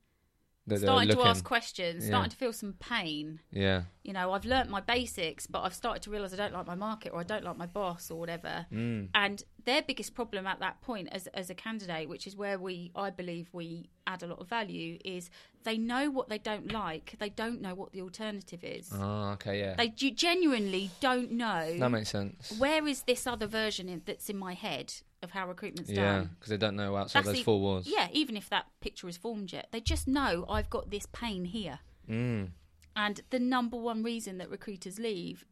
[0.69, 2.11] starting to ask questions, Yeah.
[2.11, 3.41] starting to feel some pain.
[3.51, 6.67] yeah, You know, I've learnt my basics, but I've started to realise I don't like
[6.67, 8.67] my market or I don't like my boss or whatever.
[8.73, 12.59] mm, And their biggest problem at that point as as a candidate, which is where
[12.59, 15.31] we I believe we add a lot of value, is
[15.65, 17.15] they know what they don't like.
[17.19, 18.91] They don't know what the alternative is.
[18.93, 22.53] oh, okay, yeah, They genuinely don't know that makes sense.
[22.59, 26.31] where is this other version in, that's in my head of how recruitment's Yeah, done.
[26.35, 27.87] because they don't know outside That's those the- four walls.
[27.87, 31.45] Yeah, even if that picture is formed yet, they just know I've got this pain
[31.47, 31.79] here.
[32.09, 32.51] Mm,
[32.97, 35.45] And the number one reason that recruiters leave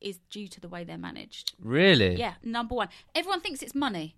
[0.00, 1.52] is due to the way they're managed.
[1.58, 2.14] really?
[2.16, 2.88] Yeah, number one.
[3.14, 4.14] Everyone thinks it's money,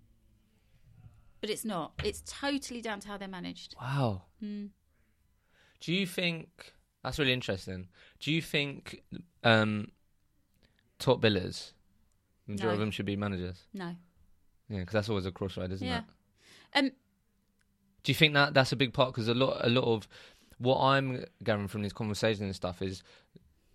[1.41, 1.93] but it's not.
[2.03, 3.75] It's totally down to how they're managed.
[3.81, 4.23] Wow.
[4.41, 4.69] Mm.
[5.81, 7.89] Do you think that's really interesting?
[8.19, 9.03] Do you think
[9.43, 9.91] um,
[10.99, 11.73] top billers,
[12.47, 12.73] majority No.
[12.75, 13.63] of them should be managers?
[13.73, 13.95] No.
[14.69, 15.99] Yeah, because that's always a crossroad, isn't Yeah.
[15.99, 16.77] it?
[16.77, 16.91] Um,
[18.03, 19.13] Do you think that that's a big part?
[19.13, 20.07] Because a lot, a lot of
[20.57, 23.03] what I'm gathering from these conversations and stuff is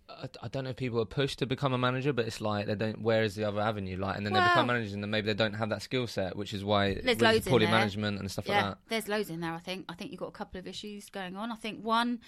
[0.09, 2.65] I, I don't know if people are pushed to become a manager, but it's like
[2.65, 3.01] they don't.
[3.01, 3.95] Where is the other avenue?
[3.97, 6.35] Like, and then they become managers, and then maybe they don't have that skill set,
[6.35, 7.75] which is why There's loads in poorly there.
[7.75, 8.77] management and stuff yeah, like that.
[8.89, 9.53] there's loads in there.
[9.53, 9.85] I think.
[9.87, 11.51] I think you've got a couple of issues going on.
[11.51, 12.19] I think one,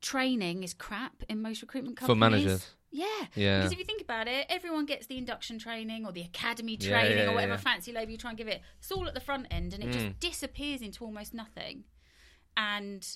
[0.00, 2.70] training is crap in most recruitment companies For managers.
[2.96, 3.06] Yeah.
[3.34, 3.58] Yeah.
[3.58, 7.18] Because if you think about it, everyone gets the induction training or the academy training
[7.18, 7.58] yeah, or whatever yeah.
[7.70, 8.60] fancy label you try and give it.
[8.78, 9.92] It's all at the front end and it Mm.
[9.92, 11.84] just disappears into almost nothing.
[12.56, 13.06] And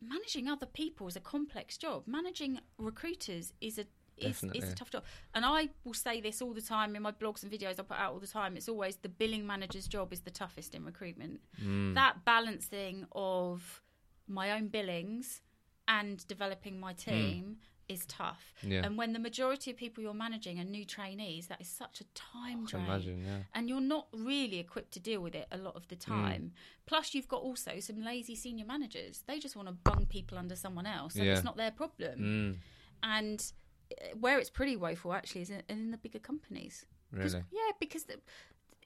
[0.00, 2.02] managing other people is a complex job.
[2.06, 5.02] Managing recruiters is a is, is a tough job.
[5.34, 7.98] And I will say this all the time in my blogs and videos I put
[7.98, 8.56] out all the time.
[8.56, 11.40] It's always the billing manager's job is the toughest in recruitment.
[11.60, 11.94] Mm.
[11.94, 13.82] That balancing of
[14.28, 15.42] my own billings
[15.88, 17.56] and developing my team
[17.88, 18.54] is tough.
[18.62, 18.70] Mm.
[18.70, 18.84] Yeah.
[18.86, 22.04] And when the majority of people you're managing are new trainees, that is such a
[22.14, 22.84] time drain.
[22.84, 23.38] imagine, yeah.
[23.54, 25.88] And you're not really equipped to deal with it a lot of Mm.
[25.88, 26.52] the time.
[26.86, 29.22] Plus, you've got also some lazy senior managers.
[29.26, 31.32] They just want to bung people under someone else, and Yeah.
[31.34, 32.18] it's not their problem.
[32.20, 32.56] Mm.
[33.02, 33.52] And
[33.92, 36.86] uh, where it's pretty woeful actually is in, in the bigger companies.
[37.12, 37.44] Really?
[37.52, 38.18] Yeah, because the,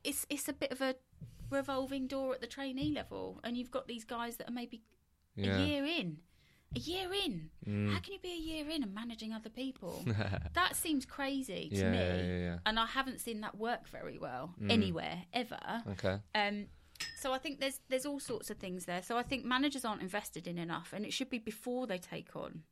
[0.05, 0.97] it's it's a bit of a
[1.51, 4.83] revolving door at the trainee level, and you've got these guys that are maybe
[5.37, 5.57] Yeah.
[5.57, 6.19] a year in.
[6.77, 7.49] A year in.
[7.67, 7.93] Mm.
[7.93, 10.05] How can you be a year in and managing other people?
[10.55, 11.99] that seems crazy to Yeah, me.
[11.99, 12.59] yeah, yeah.
[12.67, 14.71] And I haven't seen that work very well Mm.
[14.73, 15.59] anywhere ever.
[15.93, 16.19] Okay.
[16.35, 16.67] Um,
[17.17, 19.03] so I think there's there's all sorts of things there.
[19.03, 22.35] So I think managers aren't invested in enough, and it should be before they take
[22.37, 22.63] on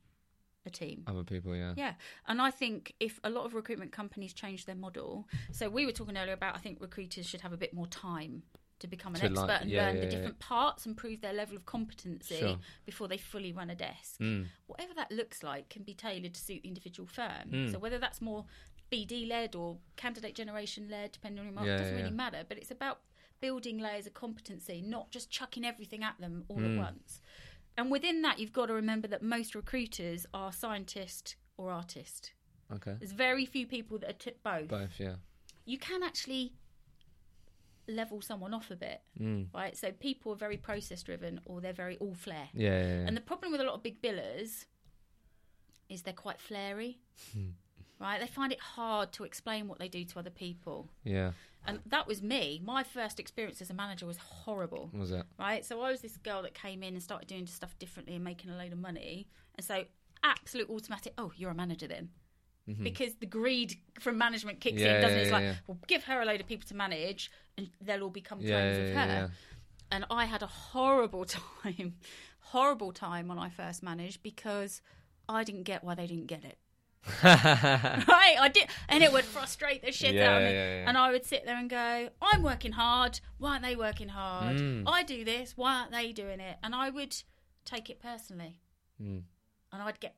[0.65, 1.03] a team.
[1.07, 1.73] Other people, yeah.
[1.77, 1.93] Yeah,
[2.27, 5.93] and I think if a lot of recruitment companies change their model, so we were
[5.93, 8.43] talking earlier about I think recruiters should have a bit more time
[8.79, 10.11] to become an To, expert like- and yeah, learn yeah, the yeah.
[10.15, 12.59] different parts and prove their level of competency Sure.
[12.85, 14.19] before they fully run a desk.
[14.19, 14.47] Mm.
[14.67, 17.49] Whatever that looks like can be tailored to suit the individual firm.
[17.49, 17.71] Mm.
[17.71, 18.45] So whether that's more
[18.91, 22.45] BD led or candidate generation led, depending on your market, Yeah, doesn't yeah, really matter.
[22.47, 23.01] But it's about
[23.39, 26.73] building layers of competency, not just chucking everything at them all Mm.
[26.73, 27.21] at once.
[27.77, 32.33] And within that, you've got to remember that most recruiters are scientist or artist.
[32.71, 32.95] Okay.
[32.99, 34.67] There's very few people that are t- both.
[34.69, 35.15] Both, yeah.
[35.65, 36.53] You can actually
[37.87, 39.47] level someone off a bit, Mm.
[39.53, 39.75] right?
[39.77, 42.49] So people are very process driven or they're very all flair.
[42.53, 43.07] Yeah, yeah, yeah.
[43.07, 44.65] And the problem with a lot of big billers
[45.89, 46.97] is they're quite flary,
[47.33, 47.51] Hmm.
[47.99, 48.19] right?
[48.19, 50.89] They find it hard to explain what they do to other people.
[51.03, 51.31] yeah.
[51.65, 52.61] And that was me.
[52.63, 55.25] My first experience as a manager was horrible, What was it?
[55.37, 55.65] right?
[55.65, 58.51] So I was this girl that came in and started doing stuff differently and making
[58.51, 59.27] a load of money.
[59.55, 59.83] And so,
[60.23, 62.11] absolute automatic, oh, you're a manager then.
[62.83, 64.81] Because the greed from management kicks.
[64.81, 65.21] Yeah, in, doesn't it?
[65.21, 65.53] It's yeah, like, yeah.
[65.67, 68.63] well, give her a load of people to manage and they'll all become Yeah, yeah,
[68.71, 69.27] of yeah, her yeah.
[69.91, 71.23] and I had a horrible
[71.63, 71.95] time,
[72.39, 74.81] horrible time when I first managed because
[75.29, 76.57] I didn't get why they didn't get it.
[77.23, 80.53] right, I did, and it would frustrate the shit Yeah, out of me.
[80.53, 80.89] yeah, yeah.
[80.89, 83.21] And I would sit there and go, "I'm working hard.
[83.37, 84.57] Why aren't they working hard?
[84.57, 84.83] Mm.
[84.87, 85.55] I do this.
[85.55, 87.15] Why aren't they doing it?" And I would
[87.63, 88.59] take it personally,
[89.01, 89.21] Mm.
[89.71, 90.15] and I'd get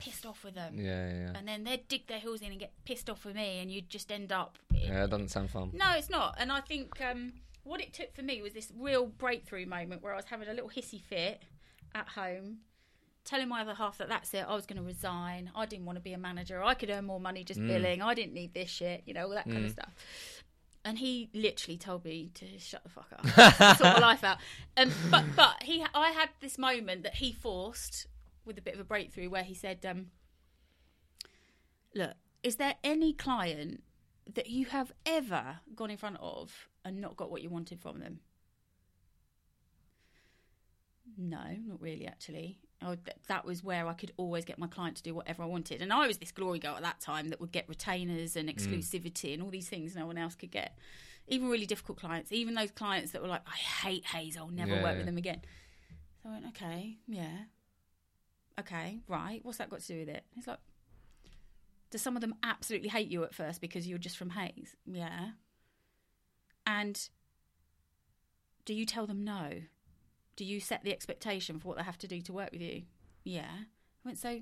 [0.00, 0.74] pissed off with them.
[0.78, 1.32] Yeah, yeah.
[1.34, 3.88] And then they'd dig their heels in and get pissed off with me, and you'd
[3.90, 5.70] just end up Yeah, that doesn't sound fun.
[5.74, 6.34] no, it's not.
[6.38, 7.32] And I think um,
[7.64, 10.52] what it took for me was this real breakthrough moment where I was having a
[10.54, 11.42] little hissy fit
[11.94, 12.58] at home,
[13.24, 14.44] telling my other half that that's it.
[14.48, 15.50] I was going to resign.
[15.54, 16.62] I didn't want to be a manager.
[16.62, 18.00] I could earn more money just billing.
[18.02, 19.92] I didn't need this shit, you know, all that kind of stuff.
[20.82, 23.26] And he literally told me to shut the fuck up,
[23.76, 24.38] sort my life out.
[24.78, 28.06] Um, but but he, I had this moment that he forced
[28.44, 30.10] with a bit of a breakthrough where he said, um,
[31.94, 33.82] "Look, is there any client
[34.34, 37.98] that you have ever gone in front of and not got what you wanted from
[38.00, 38.20] them?
[41.18, 42.58] No, not really, actually.
[42.82, 45.46] Oh, th- that was where I could always get my client to do whatever I
[45.46, 45.82] wanted.
[45.82, 49.34] And I was this glory girl at that time that would get retainers and exclusivity
[49.34, 50.78] and all these things no one else could get.
[51.26, 54.74] Even really difficult clients, even those clients that were like, I hate Hays, I'll never
[54.76, 54.96] Yeah, work yeah.
[54.98, 55.42] with them again.
[56.22, 57.44] So I went, okay, yeah.
[58.60, 59.40] Okay, right.
[59.42, 60.24] What's that got to do with it?
[60.34, 60.58] He's like,
[61.90, 64.76] do some of them absolutely hate you at first because you're just from Hays?
[64.86, 65.30] Yeah.
[66.66, 67.08] And
[68.64, 69.62] do you tell them no?
[70.36, 72.82] Do you set the expectation for what they have to do to work with you?
[73.24, 73.50] Yeah.
[73.50, 73.64] I
[74.04, 74.40] went, so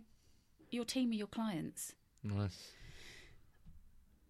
[0.71, 1.95] your team are your clients.
[2.23, 2.73] Nice.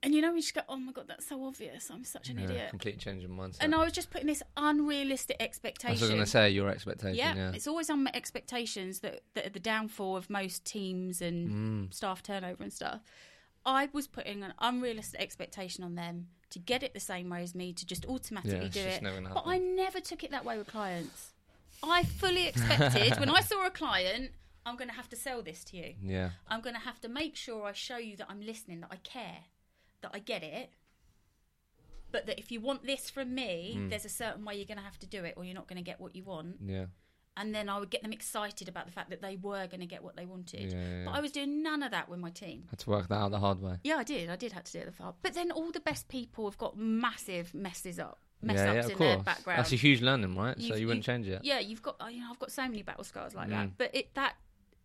[0.02, 1.90] And you know, we just go, oh my God, that's so obvious.
[1.90, 2.70] I'm such an Yeah, idiot.
[2.70, 3.58] complete change of mindset.
[3.62, 5.88] And I was just putting this unrealistic expectation.
[5.98, 7.16] I was going to say your expectation.
[7.16, 7.52] yeah, Yeah.
[7.52, 11.50] it's always unmet expectations that, that are the downfall of most teams and
[11.90, 11.94] Mm.
[11.94, 13.00] staff turnover and stuff.
[13.66, 17.54] I was putting an unrealistic expectation on them to get it the same way as
[17.56, 19.24] me, to just automatically Yeah, do just it.
[19.34, 21.32] But I never took it that way with clients.
[21.82, 24.30] I fully expected when I saw a client,
[24.64, 25.94] I'm going to have to sell this to you.
[26.02, 26.30] Yeah.
[26.46, 28.96] I'm going to have to make sure I show you that I'm listening, that I
[28.96, 29.38] care,
[30.02, 30.70] that I get it.
[32.10, 33.90] But that if you want this from me, Mm.
[33.90, 35.76] there's a certain way you're going to have to do it, or you're not going
[35.76, 36.56] to get what you want.
[36.64, 36.86] Yeah.
[37.40, 39.86] and then I would get them excited about the fact that they were going to
[39.86, 40.72] get what they wanted.
[40.72, 41.12] Yeah, yeah, But.
[41.12, 42.66] I was doing none of that with my team.
[42.68, 43.78] Had to work that out the hard way.
[43.84, 44.28] Yeah, I did.
[44.28, 45.14] I did have to do it the far.
[45.22, 48.84] But then all the best people have got massive messes up, mess yeah, ups yeah,
[48.86, 49.14] of in course.
[49.14, 49.58] their background.
[49.60, 50.56] That's a huge learning, right?
[50.60, 51.44] so You've- you wouldn't change it.
[51.44, 51.94] yeah, you've got.
[52.00, 53.50] oh, You know, I've got so many battle scars like Mm.
[53.52, 53.78] that.
[53.78, 54.34] But it that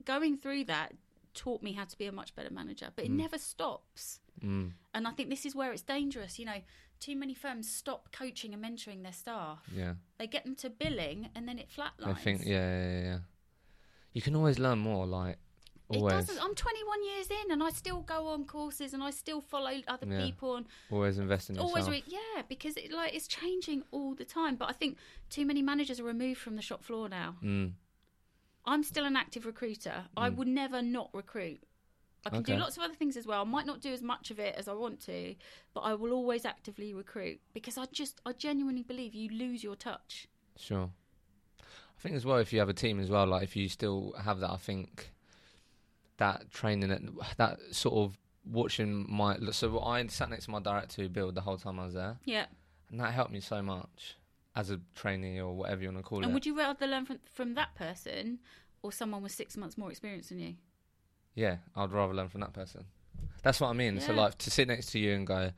[0.06, 0.94] going through that
[1.34, 2.92] taught me how to be a much better manager.
[2.96, 4.20] But it never stops.
[4.44, 4.72] Mm.
[4.94, 6.38] And I think this is where it's dangerous.
[6.40, 6.62] You know,
[7.00, 9.60] too many firms stop coaching and mentoring their staff.
[9.74, 9.94] Yeah.
[10.18, 12.08] They get them to billing, and then it flatlines.
[12.08, 13.18] I think yeah, yeah, yeah.
[14.14, 15.38] You can always learn more, like
[15.90, 16.40] It always, doesn't.
[16.44, 20.06] I'm 21 years in, and I still go on courses, and I still follow other
[20.08, 20.24] Yeah.
[20.24, 21.70] people, and always invest in yourself.
[21.72, 24.56] always re- yeah, because it like it's changing all the time.
[24.56, 24.98] But I think
[25.30, 27.38] too many managers are removed from the shop floor now.
[27.42, 27.74] mm.
[28.66, 30.06] I'm still an active recruiter.
[30.16, 31.60] I would never not recruit.
[32.26, 33.42] I can do lots of other things as well.
[33.42, 35.36] I might not do as much of it as I want to,
[35.74, 39.76] but I will always actively recruit because I just I genuinely believe you lose your
[39.76, 40.28] touch.
[40.58, 40.90] Sure.
[41.60, 44.14] I think as well, if you have a team as well, like if you still
[44.22, 45.12] have that, I think
[46.18, 47.02] that training, that,
[47.38, 49.38] that sort of watching my.
[49.52, 52.18] So I sat next to my director who built the whole time I was there,
[52.26, 52.46] Yeah.
[52.90, 54.16] and that helped me so much
[54.56, 56.28] as a trainee or whatever you want to call And it.
[56.28, 58.40] And would you rather learn from from that person
[58.82, 60.56] or someone with six months more experience than you?
[61.36, 62.86] Yeah, I'd rather learn from that person.
[63.42, 64.00] That's what I mean.
[64.00, 65.52] So like to sit next to you and go,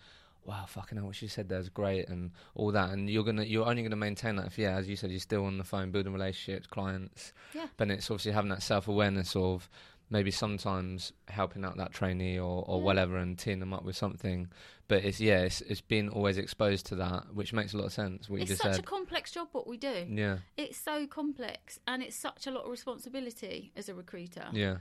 [0.46, 3.44] "Wow, fucking hell, what she said there is great," and all that, and you're gonna,
[3.44, 5.92] you're only gonna maintain that if, yeah, as you said, you're still on the phone
[5.92, 7.34] building relationships, clients.
[7.54, 7.68] Yeah.
[7.78, 9.70] But it's obviously having that self awareness of
[10.12, 12.84] maybe sometimes helping out that trainee or, or Yeah.
[12.84, 14.48] whatever and teeing them up with something.
[14.88, 17.94] But it's yeah, it's it's been always exposed to that, which makes a lot of
[17.94, 18.30] sense.
[18.30, 18.84] What it's you just such said.
[18.84, 20.06] a complex job what we do.
[20.10, 24.46] yeah, It's so complex and it's such a lot of responsibility as a recruiter.
[24.54, 24.78] yeah,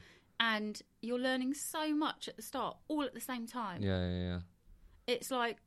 [0.53, 3.83] And you're learning so much at the start, all at the same time.
[3.83, 4.39] yeah, yeah, yeah.
[5.07, 5.59] It's like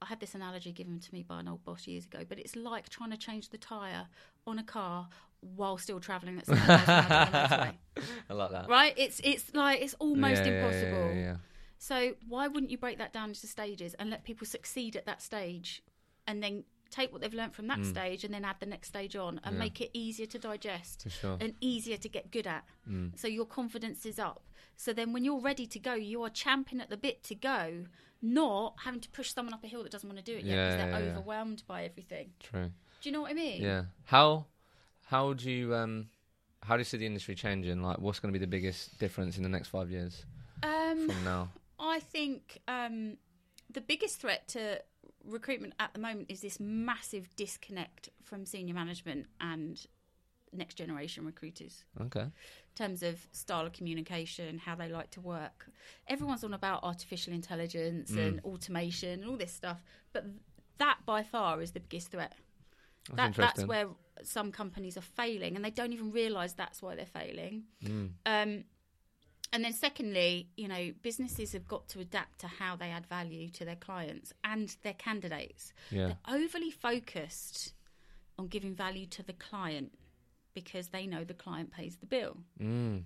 [0.00, 2.54] I had this analogy given to me by an old boss years ago, but it's
[2.56, 4.06] like trying to change the tyre
[4.46, 5.08] on a car
[5.40, 7.74] while still travelling at 70 miles an the motorway.
[8.30, 8.68] I like that.
[8.68, 8.94] Right?
[8.96, 11.14] It's it's like it's almost yeah, impossible.
[11.14, 11.36] Yeah, yeah.
[11.78, 15.22] So why wouldn't you break that down into stages and let people succeed at that
[15.22, 15.82] stage,
[16.26, 19.14] and then take what they've learned from that stage and then add the next stage
[19.16, 19.58] on and Mm.
[19.58, 19.64] Yeah.
[19.64, 21.36] make it easier to digest sure.
[21.40, 22.64] and easier to get good at.
[22.88, 23.18] Mm.
[23.18, 24.42] So your confidence is up.
[24.76, 27.86] So then when you're ready to go, you are champing at the bit to go,
[28.22, 30.54] not having to push someone up a hill that doesn't want to do it yet
[30.56, 32.30] Yeah, because they're yeah, overwhelmed by everything.
[32.40, 32.70] True.
[33.00, 33.62] Do you know what I mean?
[33.62, 33.84] Yeah.
[34.04, 34.46] How
[35.06, 36.08] how do you um
[36.62, 37.82] how do you see the industry changing?
[37.82, 40.24] Like, what's going to be the biggest difference in the next five years
[40.62, 41.48] Um, from now?
[41.78, 43.16] I think um,
[43.70, 44.82] the biggest threat to
[45.28, 49.86] recruitment at the moment is this massive disconnect from senior management and
[50.52, 52.22] next generation recruiters Okay.
[52.22, 52.30] in
[52.74, 55.68] terms of style of communication, how they like to work.
[56.06, 58.26] Everyone's on about artificial intelligence Mm.
[58.26, 60.24] and automation and all this stuff, but
[60.78, 62.34] that by far is the biggest threat.
[63.12, 63.88] That's That, that's where
[64.22, 67.64] some companies are failing, and they don't even realise that's why they're failing.
[67.84, 68.12] Mm.
[68.26, 68.64] Um,
[69.52, 73.48] and then, secondly, you know, businesses have got to adapt to how they add value
[73.50, 75.72] to their clients and their candidates.
[75.90, 76.06] Yeah.
[76.26, 77.74] They're overly focused
[78.38, 79.92] on giving value to the client
[80.54, 82.36] because they know the client pays the bill.
[82.60, 83.04] Mm.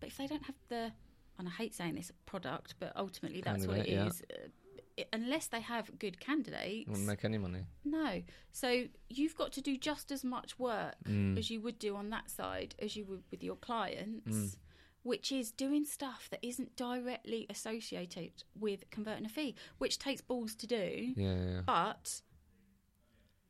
[0.00, 0.92] But if they don't have the,
[1.38, 4.06] and I hate saying this, product, but ultimately that's what it yeah.
[4.06, 4.22] is.
[4.32, 4.48] Uh,
[4.96, 7.64] it- unless they have good candidates, Won't make any money.
[7.84, 8.22] no.
[8.52, 11.38] So you've got to do just as much work Mm.
[11.38, 14.56] as you would do on that side as you would with your clients, Mm.
[15.02, 20.54] Which is doing stuff that isn't directly associated with converting a fee, which takes balls
[20.56, 21.12] to do.
[21.16, 21.60] Yeah, yeah.
[21.66, 22.20] But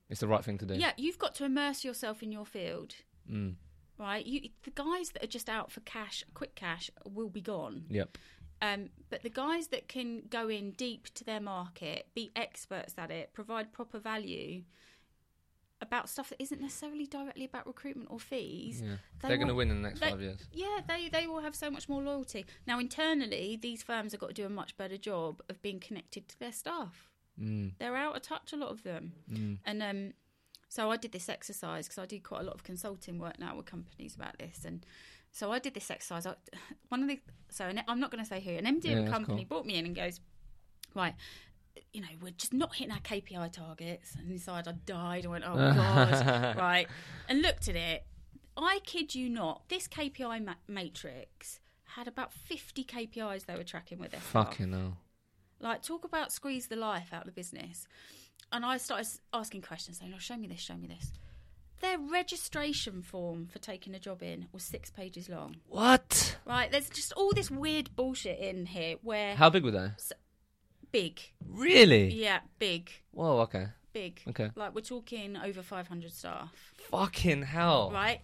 [0.08, 0.74] It's the right thing to do.
[0.74, 2.94] yeah, you've got to immerse yourself in your field,
[3.30, 3.54] Mm.
[3.98, 4.24] right?
[4.26, 7.84] You, the guys that are just out for cash, quick cash, will be gone.
[7.90, 8.18] Yep.
[8.62, 13.10] Um, but the guys that can go in deep to their market, be experts at
[13.10, 14.64] it, provide proper value
[15.82, 18.82] about stuff that isn't necessarily directly about recruitment or fees.
[18.82, 18.96] Yeah.
[19.22, 20.40] They They're going to win in the next they- five years.
[20.52, 22.44] Yeah, they they will have so much more loyalty.
[22.66, 26.28] Now internally, these firms have got to do a much better job of being connected
[26.28, 27.10] to their staff.
[27.40, 27.72] Mm.
[27.78, 29.12] They're out of touch, a lot of them.
[29.32, 29.58] Mm.
[29.64, 30.12] And um,
[30.68, 33.56] so I did this exercise because I do quite a lot of consulting work now
[33.56, 34.64] with companies about this.
[34.64, 34.84] And
[35.32, 36.26] so I did this exercise.
[36.26, 36.34] I,
[36.88, 39.08] one of the so an, I'm not going to say who an MD Yeah, of
[39.08, 39.56] a company cool.
[39.56, 40.20] brought me in and goes,
[40.94, 41.14] right.
[41.92, 44.14] You know, we're just not hitting our KPI targets.
[44.14, 45.26] And inside, I died.
[45.26, 46.86] I went, oh god, right,
[47.28, 48.04] and looked at it.
[48.56, 53.98] I kid you not, this KPI ma- matrix had about 50 KPIs they were tracking
[53.98, 54.48] with their staff.
[54.48, 54.98] Fucking hell.
[55.60, 57.86] Like, talk about squeeze the life out of the business.
[58.52, 61.12] And I started asking questions, saying, oh, show me this, show me this.
[61.80, 65.56] Their registration form for taking a job in was six pages long.
[65.68, 66.36] What?
[66.46, 66.70] Right?
[66.70, 69.90] There's just all this weird bullshit in here where How big were they?
[70.92, 71.20] Big.
[71.48, 72.12] Really?
[72.14, 72.90] Yeah, big.
[73.12, 73.66] Whoa, okay.
[73.92, 74.20] Big.
[74.28, 74.50] Okay.
[74.54, 76.52] Like, we're talking over 500 staff.
[76.90, 77.90] Fucking hell.
[77.92, 78.20] Right?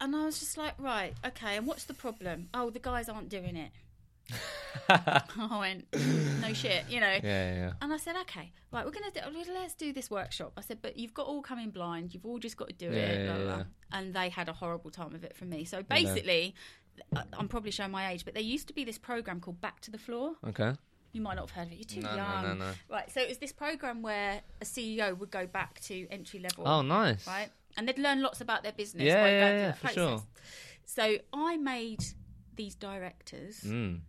[0.00, 2.48] and I was just like, right, okay, and what's the problem?
[2.52, 3.70] Oh, the guys aren't doing it.
[4.88, 5.86] I went,
[6.40, 7.06] no shit, you know.
[7.06, 7.72] Yeah, yeah, yeah.
[7.80, 9.20] And I said, okay, right, we're gonna do,
[9.52, 10.52] let's do this workshop.
[10.56, 12.14] I said, but you've got all come in blind.
[12.14, 12.96] You've all just got to do it.
[13.20, 13.62] yeah, blah, blah, yeah.
[13.92, 15.64] And they had a horrible time of it from me.
[15.64, 16.54] So basically,
[17.14, 19.80] I- I'm probably showing my age, but there used to be this program called Back
[19.82, 20.34] to the Floor.
[20.48, 20.72] Okay.
[21.12, 21.76] You might not have heard of it.
[21.76, 22.42] You're too No, no, young.
[22.44, 22.70] no, no.
[22.90, 23.10] Right.
[23.12, 26.66] So it was this program where a CEO would go back to entry level.
[26.66, 27.26] Oh, nice.
[27.26, 27.50] Right.
[27.76, 29.04] And they'd learn lots about their business.
[29.04, 29.94] Yeah, by yeah, yeah, for process.
[29.94, 30.22] sure.
[30.84, 32.02] So I made
[32.54, 34.00] these directors Mm.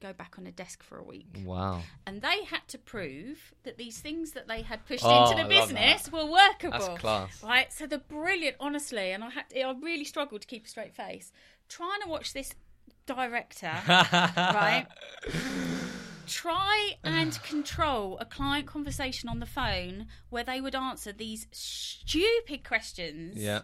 [0.00, 1.38] go back on a desk for a week.
[1.44, 1.82] Wow.
[2.06, 5.48] And they had to prove that these things that they had pushed Oh, into the
[5.48, 6.78] love business were workable.
[6.78, 7.42] That's class.
[7.42, 7.72] Right?
[7.72, 10.94] So the brilliant, honestly, and I had to, I really struggled to keep a straight
[10.94, 11.32] face.
[11.68, 12.54] Trying to watch this
[13.06, 14.86] director, right?
[16.26, 22.64] Try and control a client conversation on the phone where they would answer these stupid
[22.66, 23.62] questions Yeah.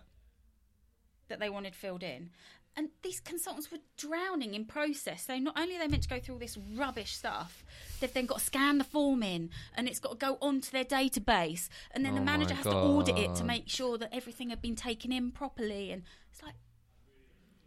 [1.28, 2.30] that they wanted filled in.
[2.76, 5.24] And these consultants were drowning in process.
[5.26, 7.64] So not only are they meant to go through all this rubbish stuff,
[7.98, 10.84] they've then got to scan the form in and it's got to go onto their
[10.84, 11.68] database.
[11.90, 14.50] And then the Oh manager my has to audit it to make sure that everything
[14.50, 15.90] had been taken in properly.
[15.90, 16.54] And it's like,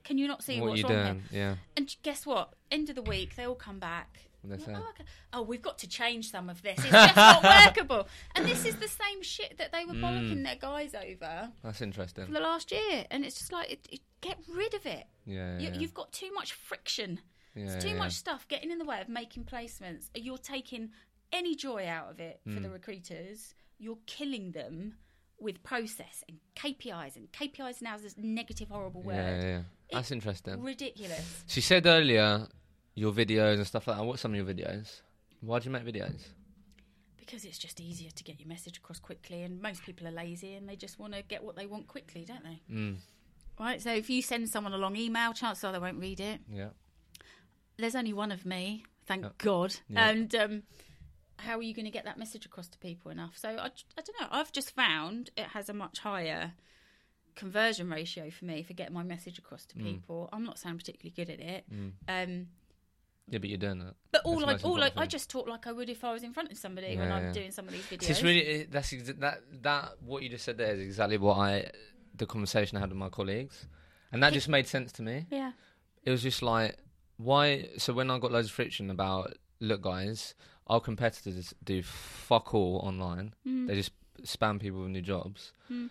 [0.06, 1.24] can you not see what what's you wrong doing?
[1.30, 1.40] here?
[1.40, 1.56] Yeah.
[1.76, 2.54] And guess what?
[2.72, 4.18] End of the week, they all come back.
[4.44, 4.74] They say?
[4.76, 5.04] Oh, okay.
[5.34, 6.80] oh, we've got to change some of this.
[6.80, 8.08] It's just not workable.
[8.36, 10.02] And this is the same shit that they were Mm.
[10.02, 12.26] bollocking their guys over That's interesting.
[12.26, 13.06] for the last year.
[13.12, 15.06] And it's just like, it, it, get rid of it.
[15.26, 15.58] Yeah.
[15.60, 15.74] You, yeah.
[15.80, 17.20] You've got too much friction.
[17.56, 20.06] yeah, There's too yeah, much stuff getting in the way of making placements.
[20.16, 20.90] You're taking
[21.32, 22.74] any joy out of it for the Mm.
[22.74, 23.54] recruiters.
[23.78, 24.96] You're killing them
[25.40, 27.16] with process and KPIs.
[27.16, 29.16] And KPIs now is this negative, horrible word.
[29.16, 29.62] yeah, yeah.
[29.92, 30.62] That's interesting.
[30.64, 31.44] Ridiculous.
[31.48, 32.48] She said earlier
[32.96, 34.04] your videos and stuff like that.
[34.04, 35.02] What's some of your videos?
[35.42, 36.22] Why do you make videos?
[37.18, 40.56] Because it's just easier to get your message across quickly, and most people are lazy
[40.56, 42.60] and they just want to get what they want quickly, don't they?
[42.74, 42.98] Mm.
[43.60, 43.82] Right.
[43.82, 46.42] So if you send someone a long email, chances are they won't read it.
[46.52, 46.70] Yeah.
[47.78, 49.30] There's only one of me, thank Yeah.
[49.38, 49.76] God.
[49.88, 50.10] Yeah.
[50.10, 50.64] And um,
[51.38, 53.38] how are you going to get that message across to people enough?
[53.38, 53.66] So I,
[53.98, 54.28] I don't know.
[54.30, 56.54] I've just found it has a much higher
[57.36, 59.84] conversion ratio for me for getting my message across to Mm.
[59.86, 60.30] people.
[60.34, 61.66] I'm not sounding particularly good at it.
[61.74, 61.92] Mm.
[62.10, 62.48] Um,
[63.32, 63.96] Yeah, but you're doing that.
[64.12, 66.34] but all I, all important I just talk like I would if I was in
[66.34, 67.32] front of somebody when Yeah, I'm yeah.
[67.32, 68.10] doing some of these videos.
[68.10, 71.72] It's really that's that that what you just said there is exactly what I
[72.14, 73.68] the conversation I had with my colleagues,
[74.12, 75.26] and that just made sense to me.
[75.32, 75.54] yeah.
[76.04, 76.78] It was just like
[77.18, 77.70] why.
[77.78, 80.36] So when I got loads of friction about look, guys,
[80.68, 83.34] our competitors do fuck all online.
[83.48, 83.68] Mm.
[83.68, 83.92] They just
[84.24, 85.54] spam people with new jobs.
[85.72, 85.90] Mm.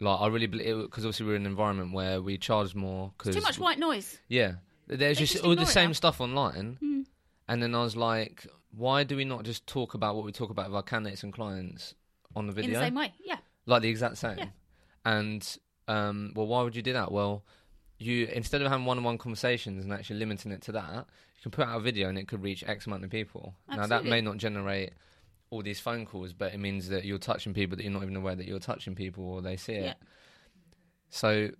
[0.00, 3.36] Like I really believe because obviously we're in an environment where we charge more because
[3.36, 4.18] Too much white noise.
[4.28, 4.54] Yeah,
[4.98, 7.04] there's just, just all the same stuff online, Mm.
[7.48, 10.50] and then I was like, why do we not just talk about what we talk
[10.50, 11.94] about with our candidates and clients
[12.34, 12.70] on the video?
[12.70, 13.12] In the same way.
[13.24, 13.36] Yeah.
[13.66, 14.38] like the exact same.
[14.38, 14.46] Yeah.
[15.04, 17.12] And um, well, why would you do that?
[17.12, 17.44] Well,
[17.98, 20.94] you instead of having one-on-one conversations and actually limiting it to that,
[21.36, 23.54] you can put out a video and it could reach X amount of people.
[23.68, 24.92] Now that may not generate
[25.50, 28.16] all these phone calls, but it means that you're touching people that you're not even
[28.16, 29.84] aware that you're touching people or they see it.
[29.84, 29.94] Yeah.
[31.10, 31.50] So.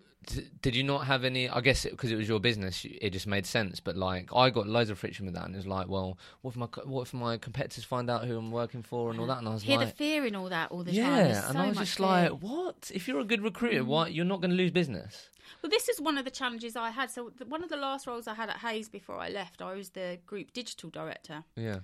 [0.63, 1.49] Did you not have any?
[1.49, 3.81] I guess because it, was your business, it just made sense.
[3.81, 6.53] But like, I got loads of friction with that, and it was like, well, what
[6.53, 9.39] if my what if my competitors find out who I'm working for and all that?
[9.39, 11.25] And I was like, Hear like, the fear in all that all the yeah, time.
[11.25, 12.07] There's and so I was just fear.
[12.07, 12.91] like, what?
[12.95, 13.87] If you're a good recruiter, Mm.
[13.87, 15.29] why you're not going to lose business?
[15.63, 17.11] Well, this is one of the challenges I had.
[17.11, 19.75] So, the, one of the last roles I had at Hays before I left, I
[19.75, 21.45] was the group digital director.
[21.57, 21.81] Yeah,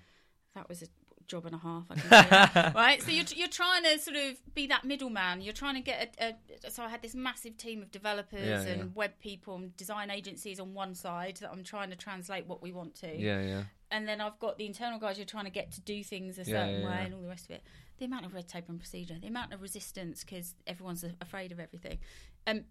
[0.54, 0.86] That was a
[1.28, 3.02] job and a half, I right?
[3.02, 5.40] So, you're, you're trying to sort of be that middleman.
[5.40, 6.34] You're trying to get a,
[6.66, 6.70] a.
[6.70, 8.86] So, I had this massive team of developers Yeah, and yeah.
[8.94, 12.72] web people and design agencies on one side that I'm trying to translate what we
[12.72, 13.16] want to.
[13.16, 16.02] yeah, yeah, And then I've got the internal guys you're trying to get to do
[16.02, 17.62] things a certain yeah, way and all the rest of it.
[17.98, 21.60] The amount of red tape and procedure, the amount of resistance because everyone's afraid of
[21.60, 21.98] everything.
[22.46, 22.64] Um,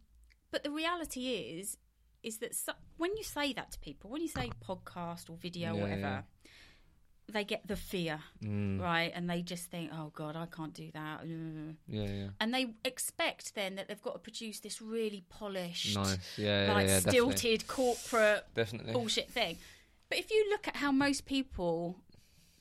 [0.51, 1.27] but the reality
[1.59, 1.77] is,
[2.23, 5.75] is that so, when you say that to people, when you say podcast or video
[5.75, 6.21] or whatever, yeah.
[7.31, 9.11] They get the fear, mm, right?
[9.13, 11.21] And they just think, oh God, I can't do that.
[11.87, 12.27] yeah, yeah.
[12.39, 16.73] And they expect then that they've got to produce this really polished, Nice, yeah, yeah,
[16.73, 18.93] like yeah, definitely, stilted corporate definitely.
[18.93, 19.57] bullshit thing.
[20.09, 21.97] But if you look at how most people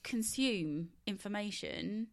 [0.02, 2.08] consume information,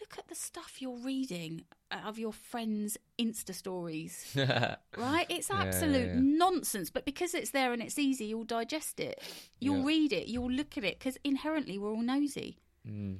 [0.00, 4.36] look at the stuff you're reading of your friends' Insta stories,
[4.96, 5.26] right?
[5.28, 6.20] It's absolute yeah, yeah.
[6.20, 6.90] nonsense.
[6.90, 9.20] But because it's there and it's easy, you'll digest it,
[9.60, 9.86] you'll Yeah.
[9.86, 13.18] read it, you'll look at it, because inherently we're all nosy, mm,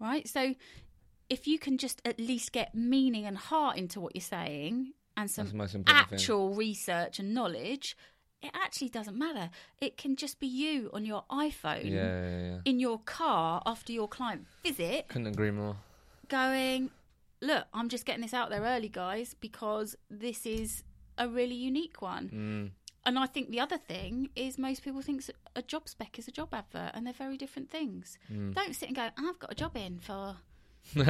[0.00, 0.26] right?
[0.28, 0.54] So
[1.28, 5.30] if you can just at least get meaning and heart into what you're saying and
[5.30, 6.16] some that's the most important thing.
[6.16, 7.96] actual research and knowledge,
[8.42, 9.50] it actually doesn't matter.
[9.80, 12.58] It can just be you on your iPhone Yeah, yeah, yeah.
[12.64, 15.76] in your car after your client visit Couldn't agree more.
[16.28, 16.90] going,
[17.40, 20.82] Look, I'm just getting this out there early, guys, because this is
[21.18, 22.30] a really unique one.
[22.32, 22.70] Mm.
[23.04, 25.22] And I think the other thing is most people think
[25.54, 28.18] a job spec is a job advert, and they're very different things.
[28.32, 28.54] Mm.
[28.54, 30.36] Don't sit and go, "I've got a job in for."
[30.94, 31.04] Do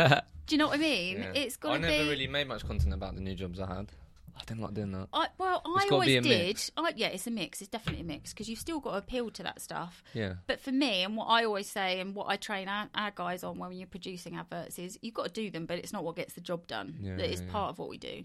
[0.51, 1.27] you know what I mean?
[1.35, 2.09] It's got I never be.
[2.09, 3.93] really made much content about the new jobs I had.
[4.39, 5.09] I didn't like doing that.
[5.13, 6.71] I, well, I always did.
[6.77, 7.61] I, yeah, it's a mix.
[7.61, 10.03] It's definitely a mix because you've still got to appeal to that stuff.
[10.13, 10.35] Yeah.
[10.47, 13.43] But for me, and what I always say, and what I train our, our guys
[13.43, 16.17] on when you're producing adverts is you've got to do them, but it's not what
[16.17, 16.97] gets the job done.
[17.01, 18.25] Yeah, that is yeah, part of what we do.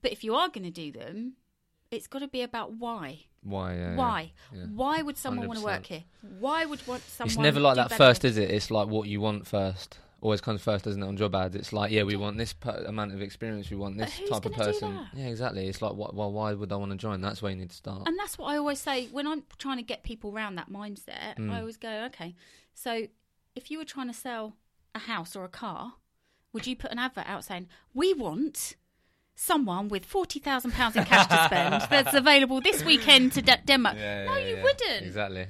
[0.00, 1.34] But if you are going to do them,
[1.90, 3.24] it's got to be about why.
[3.42, 3.74] Why?
[3.74, 4.32] Yeah, why?
[4.54, 4.64] yeah.
[4.64, 6.04] Why would someone want to work here?
[6.38, 7.30] Why would want someone?
[7.30, 8.30] It's never like that first, here?
[8.30, 8.50] is it?
[8.50, 9.98] It's like what you want first.
[10.20, 11.06] Always comes first, doesn't it?
[11.06, 13.70] On job ads, it's like, yeah, we want this per- amount of experience.
[13.70, 14.94] We want this who's type of gonna do person.
[14.94, 15.06] that?
[15.14, 15.68] Yeah, exactly.
[15.68, 17.20] It's like, what, well, why would I want to join?
[17.20, 18.02] That's where you need to start.
[18.08, 21.36] And that's what I always say when I'm trying to get people around that mindset.
[21.38, 21.52] Mm.
[21.52, 22.34] I always go, okay,
[22.74, 23.06] so
[23.54, 24.56] if you were trying to sell
[24.94, 25.94] a house or a car,
[26.52, 28.74] would you put an advert out saying, we want
[29.36, 30.64] someone with £40,000
[30.96, 33.92] in cash to spend that's available this weekend to de- demo?
[33.92, 35.06] No, you wouldn't.
[35.06, 35.46] Exactly.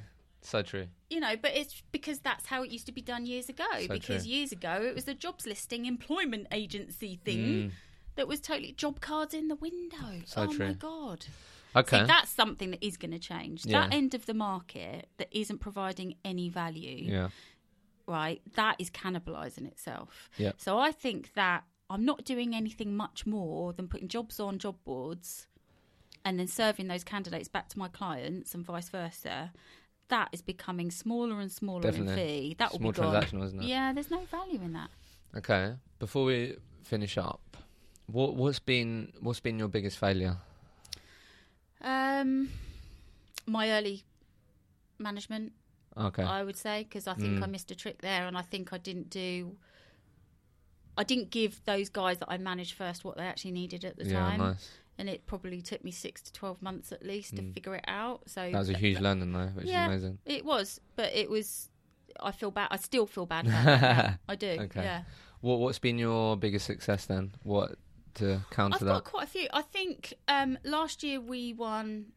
[0.49, 0.87] So true.
[1.11, 3.67] You know, but it's because that's how it used to be done years ago.
[3.81, 4.33] So because true.
[4.33, 7.37] years ago, it was the jobs listing employment agency thing.
[7.37, 7.71] Mm.
[8.15, 10.23] That was totally job cards in the window.
[10.25, 11.27] So oh my god!
[11.75, 11.99] Okay.
[11.99, 13.65] See, that's something that is going to change.
[13.65, 13.81] Yeah.
[13.81, 17.29] That end of the market that isn't providing any value, yeah.
[18.07, 18.41] right?
[18.55, 20.31] That is cannibalising itself.
[20.37, 20.53] Yeah.
[20.57, 24.77] So I think that I'm not doing anything much more than putting jobs on job
[24.83, 25.47] boards
[26.25, 29.53] and then serving those candidates back to my clients and vice versa.
[30.09, 32.11] That is becoming smaller and smaller Definitely.
[32.21, 32.55] in fee.
[32.59, 33.13] That will be gone.
[33.13, 33.67] transactional, isn't it?
[33.67, 34.89] Yeah, there's no value in that.
[35.37, 35.73] Okay.
[35.99, 37.57] Before we finish up,
[38.07, 40.37] what what's been what's been your biggest failure?
[41.81, 42.49] Um,
[43.45, 44.03] my early
[44.97, 45.53] management
[45.97, 46.23] Okay.
[46.23, 47.43] I would say, because I think Mm.
[47.43, 49.57] I missed a trick there, and I think I didn't do.
[50.97, 54.05] I didn't give those guys that I managed first what they actually needed at the
[54.05, 54.69] yeah, time, nice.
[54.99, 57.53] And it probably took me six to twelve months at least to Mm.
[57.55, 58.29] figure it out.
[58.29, 59.85] So That was a huge th- learning though, which Yeah.
[59.85, 60.19] is amazing.
[60.25, 61.69] It was, but it was.
[62.19, 62.67] I feel bad.
[62.69, 64.19] I still feel bad about that.
[64.29, 64.47] I do.
[64.67, 64.83] Okay.
[64.83, 65.03] Yeah.
[65.41, 67.31] What what's been your biggest success then?
[67.43, 67.75] What
[68.15, 68.85] to counter I've that?
[68.85, 69.47] got quite a few.
[69.53, 72.07] I think um, last year we won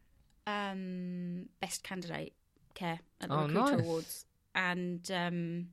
[0.45, 2.33] um, best candidate
[2.73, 3.79] care at the Oh, Recruiter nice.
[3.85, 4.25] Awards,
[4.55, 5.67] and um,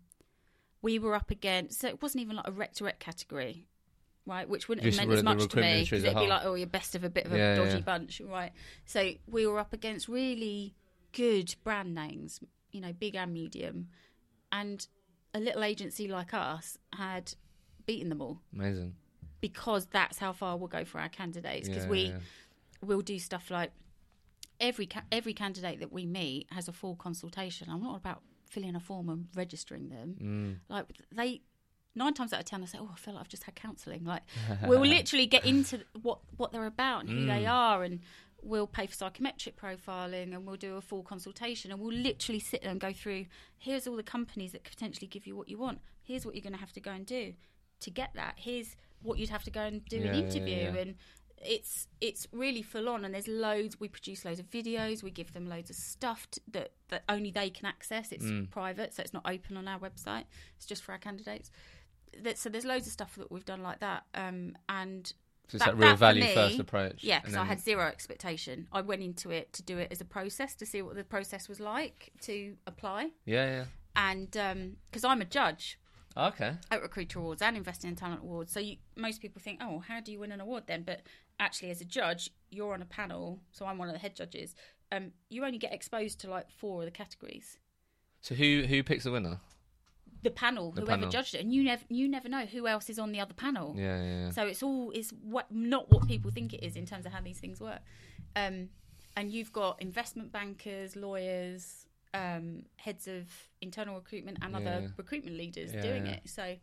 [0.82, 1.80] we were up against.
[1.80, 3.66] So it wasn't even like a rec to rec category,
[4.30, 4.48] right?
[4.48, 6.94] Which wouldn't have meant as much to me because it'd be like, oh, you're best
[6.94, 7.80] of a bit of a Yeah, dodgy yeah.
[7.80, 8.52] bunch, right?
[8.86, 10.74] So we were up against really
[11.12, 12.40] good brand names,
[12.72, 13.88] you know, big and medium,
[14.52, 14.86] and
[15.34, 17.34] a little agency like us had
[17.86, 18.94] beaten them all Amazing.
[19.40, 22.14] because that's how far we'll go for our candidates because Yeah, we
[22.82, 23.72] we'll do stuff like
[24.60, 28.74] every ca- every candidate that we meet has a full consultation i'm not about filling
[28.76, 30.56] a form and registering them Mm.
[30.68, 31.40] like they
[31.94, 34.04] nine times out of ten they say oh i feel like i've just had counselling.
[34.04, 34.22] Like
[34.66, 37.50] we'll literally get into what what they're about and who they Mm.
[37.52, 38.00] are and
[38.42, 42.62] we'll pay for psychometric profiling and we'll do a full consultation and we'll literally sit
[42.62, 43.26] there and go through
[43.58, 45.78] here's all the companies that could potentially give you what you want.
[46.02, 47.34] Here's what you're going to have to go and do
[47.80, 48.34] to get that.
[48.36, 50.56] Here's what you'd have to go and do Yeah, an interview.
[50.72, 50.74] yeah.
[50.76, 50.94] and
[51.42, 55.32] it's it's really full on and there's loads we produce loads of videos we give
[55.32, 58.12] them loads of stuff t that that only they can access.
[58.12, 58.50] It's Mm.
[58.50, 60.24] private so it's not open on our website.
[60.56, 61.50] It's just for our candidates
[62.22, 65.06] that, so there's loads of stuff that we've done like that um, and
[65.48, 67.02] So it's that- that, real that value me- first approach.
[67.04, 68.68] yeah, because I had zero expectation.
[68.72, 71.48] I went into it to do it as a process to see what the process
[71.48, 73.64] was like to apply, Yeah, yeah.
[73.96, 74.30] and
[74.90, 75.78] because I'm a judge.
[76.16, 76.54] Okay.
[76.72, 80.00] at Recruiter Awards and Investing in Talent Awards, so you, most people think, oh, how
[80.00, 80.82] do you win an award then?
[80.82, 81.02] But
[81.38, 84.56] actually, as a judge, you're on a panel, so I'm one of the head judges.
[84.90, 87.58] Um, you only get exposed to like four of the categories.
[88.22, 89.38] So who who picks the winner?
[90.22, 91.10] The panel, The whoever panel.
[91.10, 93.74] judged it, and you never you never know who else is on the other panel.
[93.76, 94.30] Yeah, yeah, yeah.
[94.30, 97.20] So it's all is what not what people think it is in terms of how
[97.22, 97.80] these things work.
[98.36, 98.68] Um,
[99.16, 103.24] and you've got investment bankers, lawyers, um, heads of
[103.60, 104.58] internal recruitment, and Yeah.
[104.58, 106.12] other recruitment leaders Yeah, doing yeah.
[106.12, 106.28] it.
[106.28, 106.56] So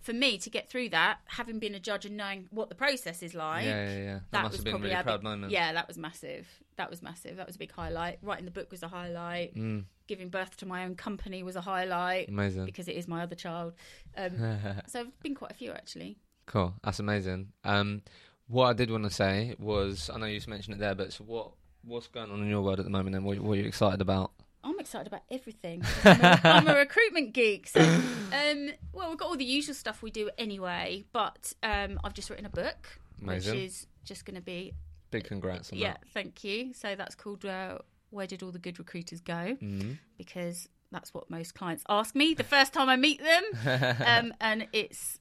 [0.00, 3.22] for me to get through that, having been a judge and knowing what the process
[3.22, 4.12] is like, yeah, yeah, yeah.
[4.14, 5.52] That, that must was have been a probably really our proud big- moment.
[5.52, 6.46] Yeah, that was massive.
[6.76, 7.36] That was massive.
[7.36, 8.18] That was a big highlight.
[8.22, 9.54] Writing the book was a highlight.
[9.54, 12.66] Mm, Giving birth to my own company was a highlight amazing.
[12.66, 13.72] because it is my other child.
[14.16, 14.32] Um,
[14.86, 16.18] so I've been quite a few actually.
[16.46, 16.74] cool.
[16.82, 17.52] That's amazing.
[17.64, 18.02] Um,
[18.48, 21.14] what I did want to say was, I know you just mentioned it there, but
[21.14, 21.52] so what
[21.82, 24.02] what's going on in your world at the moment, and what, what are you excited
[24.02, 24.32] about?
[24.64, 25.84] I'm excited about everything.
[26.04, 27.68] I'm a, I'm a recruitment geek.
[27.68, 32.14] So, um, well, we've got all the usual stuff we do anyway, but um, I've
[32.14, 33.54] just written a book, Amazing.
[33.54, 34.72] which is just going to be
[35.14, 36.00] Big congrats on yeah, that.
[36.02, 36.74] Yeah, thank you.
[36.74, 37.78] So that's called uh,
[38.10, 39.98] "Where Did All the Good Recruiters Go?" Mm.
[40.18, 44.66] because that's what most clients ask me the first time I meet them, um, and
[44.72, 45.20] it's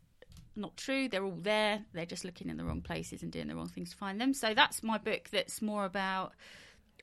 [0.56, 1.10] not true.
[1.10, 1.84] They're all there.
[1.94, 4.34] They're just looking in the wrong places and doing the wrong things to find them.
[4.34, 5.30] So that's my book.
[5.32, 6.34] That's more about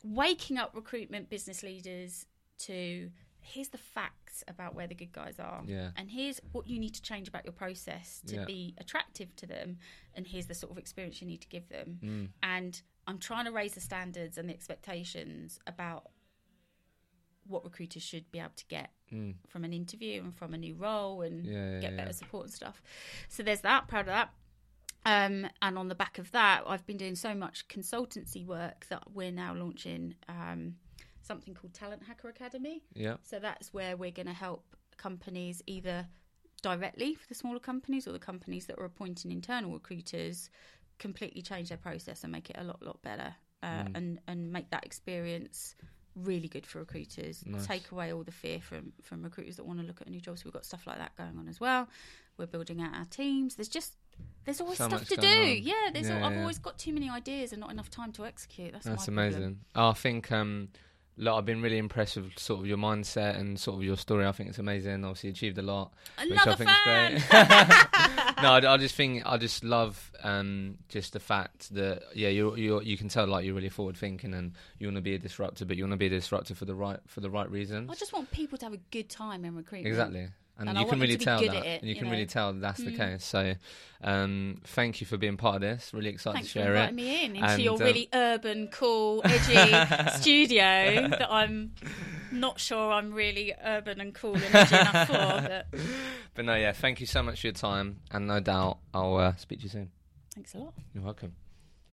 [0.03, 2.27] waking up recruitment business leaders
[2.59, 3.11] to
[3.43, 5.91] here's the facts about where the good guys are Yeah.
[5.97, 8.45] and here's what you need to change about your process to Yeah.
[8.45, 9.79] be attractive to them
[10.15, 12.29] and here's the sort of experience you need to give them Mm.
[12.43, 16.11] and i'm trying to raise the standards and the expectations about
[17.47, 19.35] what recruiters should be able to get Mm.
[19.49, 22.81] from an interview and from a new role and Yeah, get better support and stuff
[23.29, 24.33] so there's that proud of that
[25.07, 29.03] um, and on the back of that, I've been doing so much consultancy work that
[29.13, 30.77] we're now launching um,
[31.23, 32.83] something called Talent Hacker Academy.
[32.95, 33.17] Yeah.
[33.23, 34.65] So that's where we're going to help
[34.97, 36.07] companies either
[36.63, 40.51] directly for the smaller companies or the companies that are appointing internal recruiters
[40.99, 43.97] completely change their process and make it a lot, lot better uh, Mm.
[43.97, 45.75] and, and make that experience
[46.17, 47.45] really good for recruiters.
[47.47, 47.67] Nice.
[47.67, 50.21] Take away all the fear from, from recruiters that want to look at a new
[50.21, 50.37] job.
[50.39, 51.89] So We've got stuff like that going on as well.
[52.37, 53.55] We're building out our teams.
[53.55, 53.95] There's just
[54.45, 55.27] there's always So stuff to do.
[55.27, 55.59] on.
[55.63, 56.41] Yeah, there's Yeah, al- I've yeah.
[56.41, 58.73] always got too many ideas and not enough time to execute.
[58.73, 59.61] That's, That's my amazing.
[59.75, 60.69] Oh, I think um,
[61.17, 64.27] look, I've been really impressed with sort of your mindset and sort of your story.
[64.27, 65.05] I think it's amazing.
[65.05, 65.93] Obviously, achieved a lot,
[66.29, 67.13] which I think fan.
[67.15, 67.47] is great.
[68.43, 72.57] no, I, I just think I just love um, just the fact that yeah, you
[72.57, 75.19] you you can tell like you're really forward thinking and you want to be a
[75.19, 77.91] disruptor, but you want to be a disruptor for the right for the right reasons.
[77.91, 79.89] I just want people to have a good time in recruitment.
[79.89, 80.29] Exactly.
[80.61, 81.49] And, And you can really tell that.
[81.57, 82.13] at it, and you you can know.
[82.13, 82.97] really tell that's the Mm.
[82.97, 83.25] case.
[83.25, 83.55] So,
[84.05, 85.91] um, thank you for being part of this.
[85.95, 87.03] Really excited Thanks to for share inviting it.
[87.03, 91.73] me in into And, your um, really urban, cool, edgy studio that I'm
[92.31, 95.13] not sure I'm really urban and cool and edgy enough for.
[95.15, 95.67] But
[96.35, 98.01] But no, yeah, thank you so much for your time.
[98.11, 99.91] And no doubt I'll uh, speak to you soon.
[100.35, 100.75] thanks a lot.
[100.95, 101.33] You're welcome.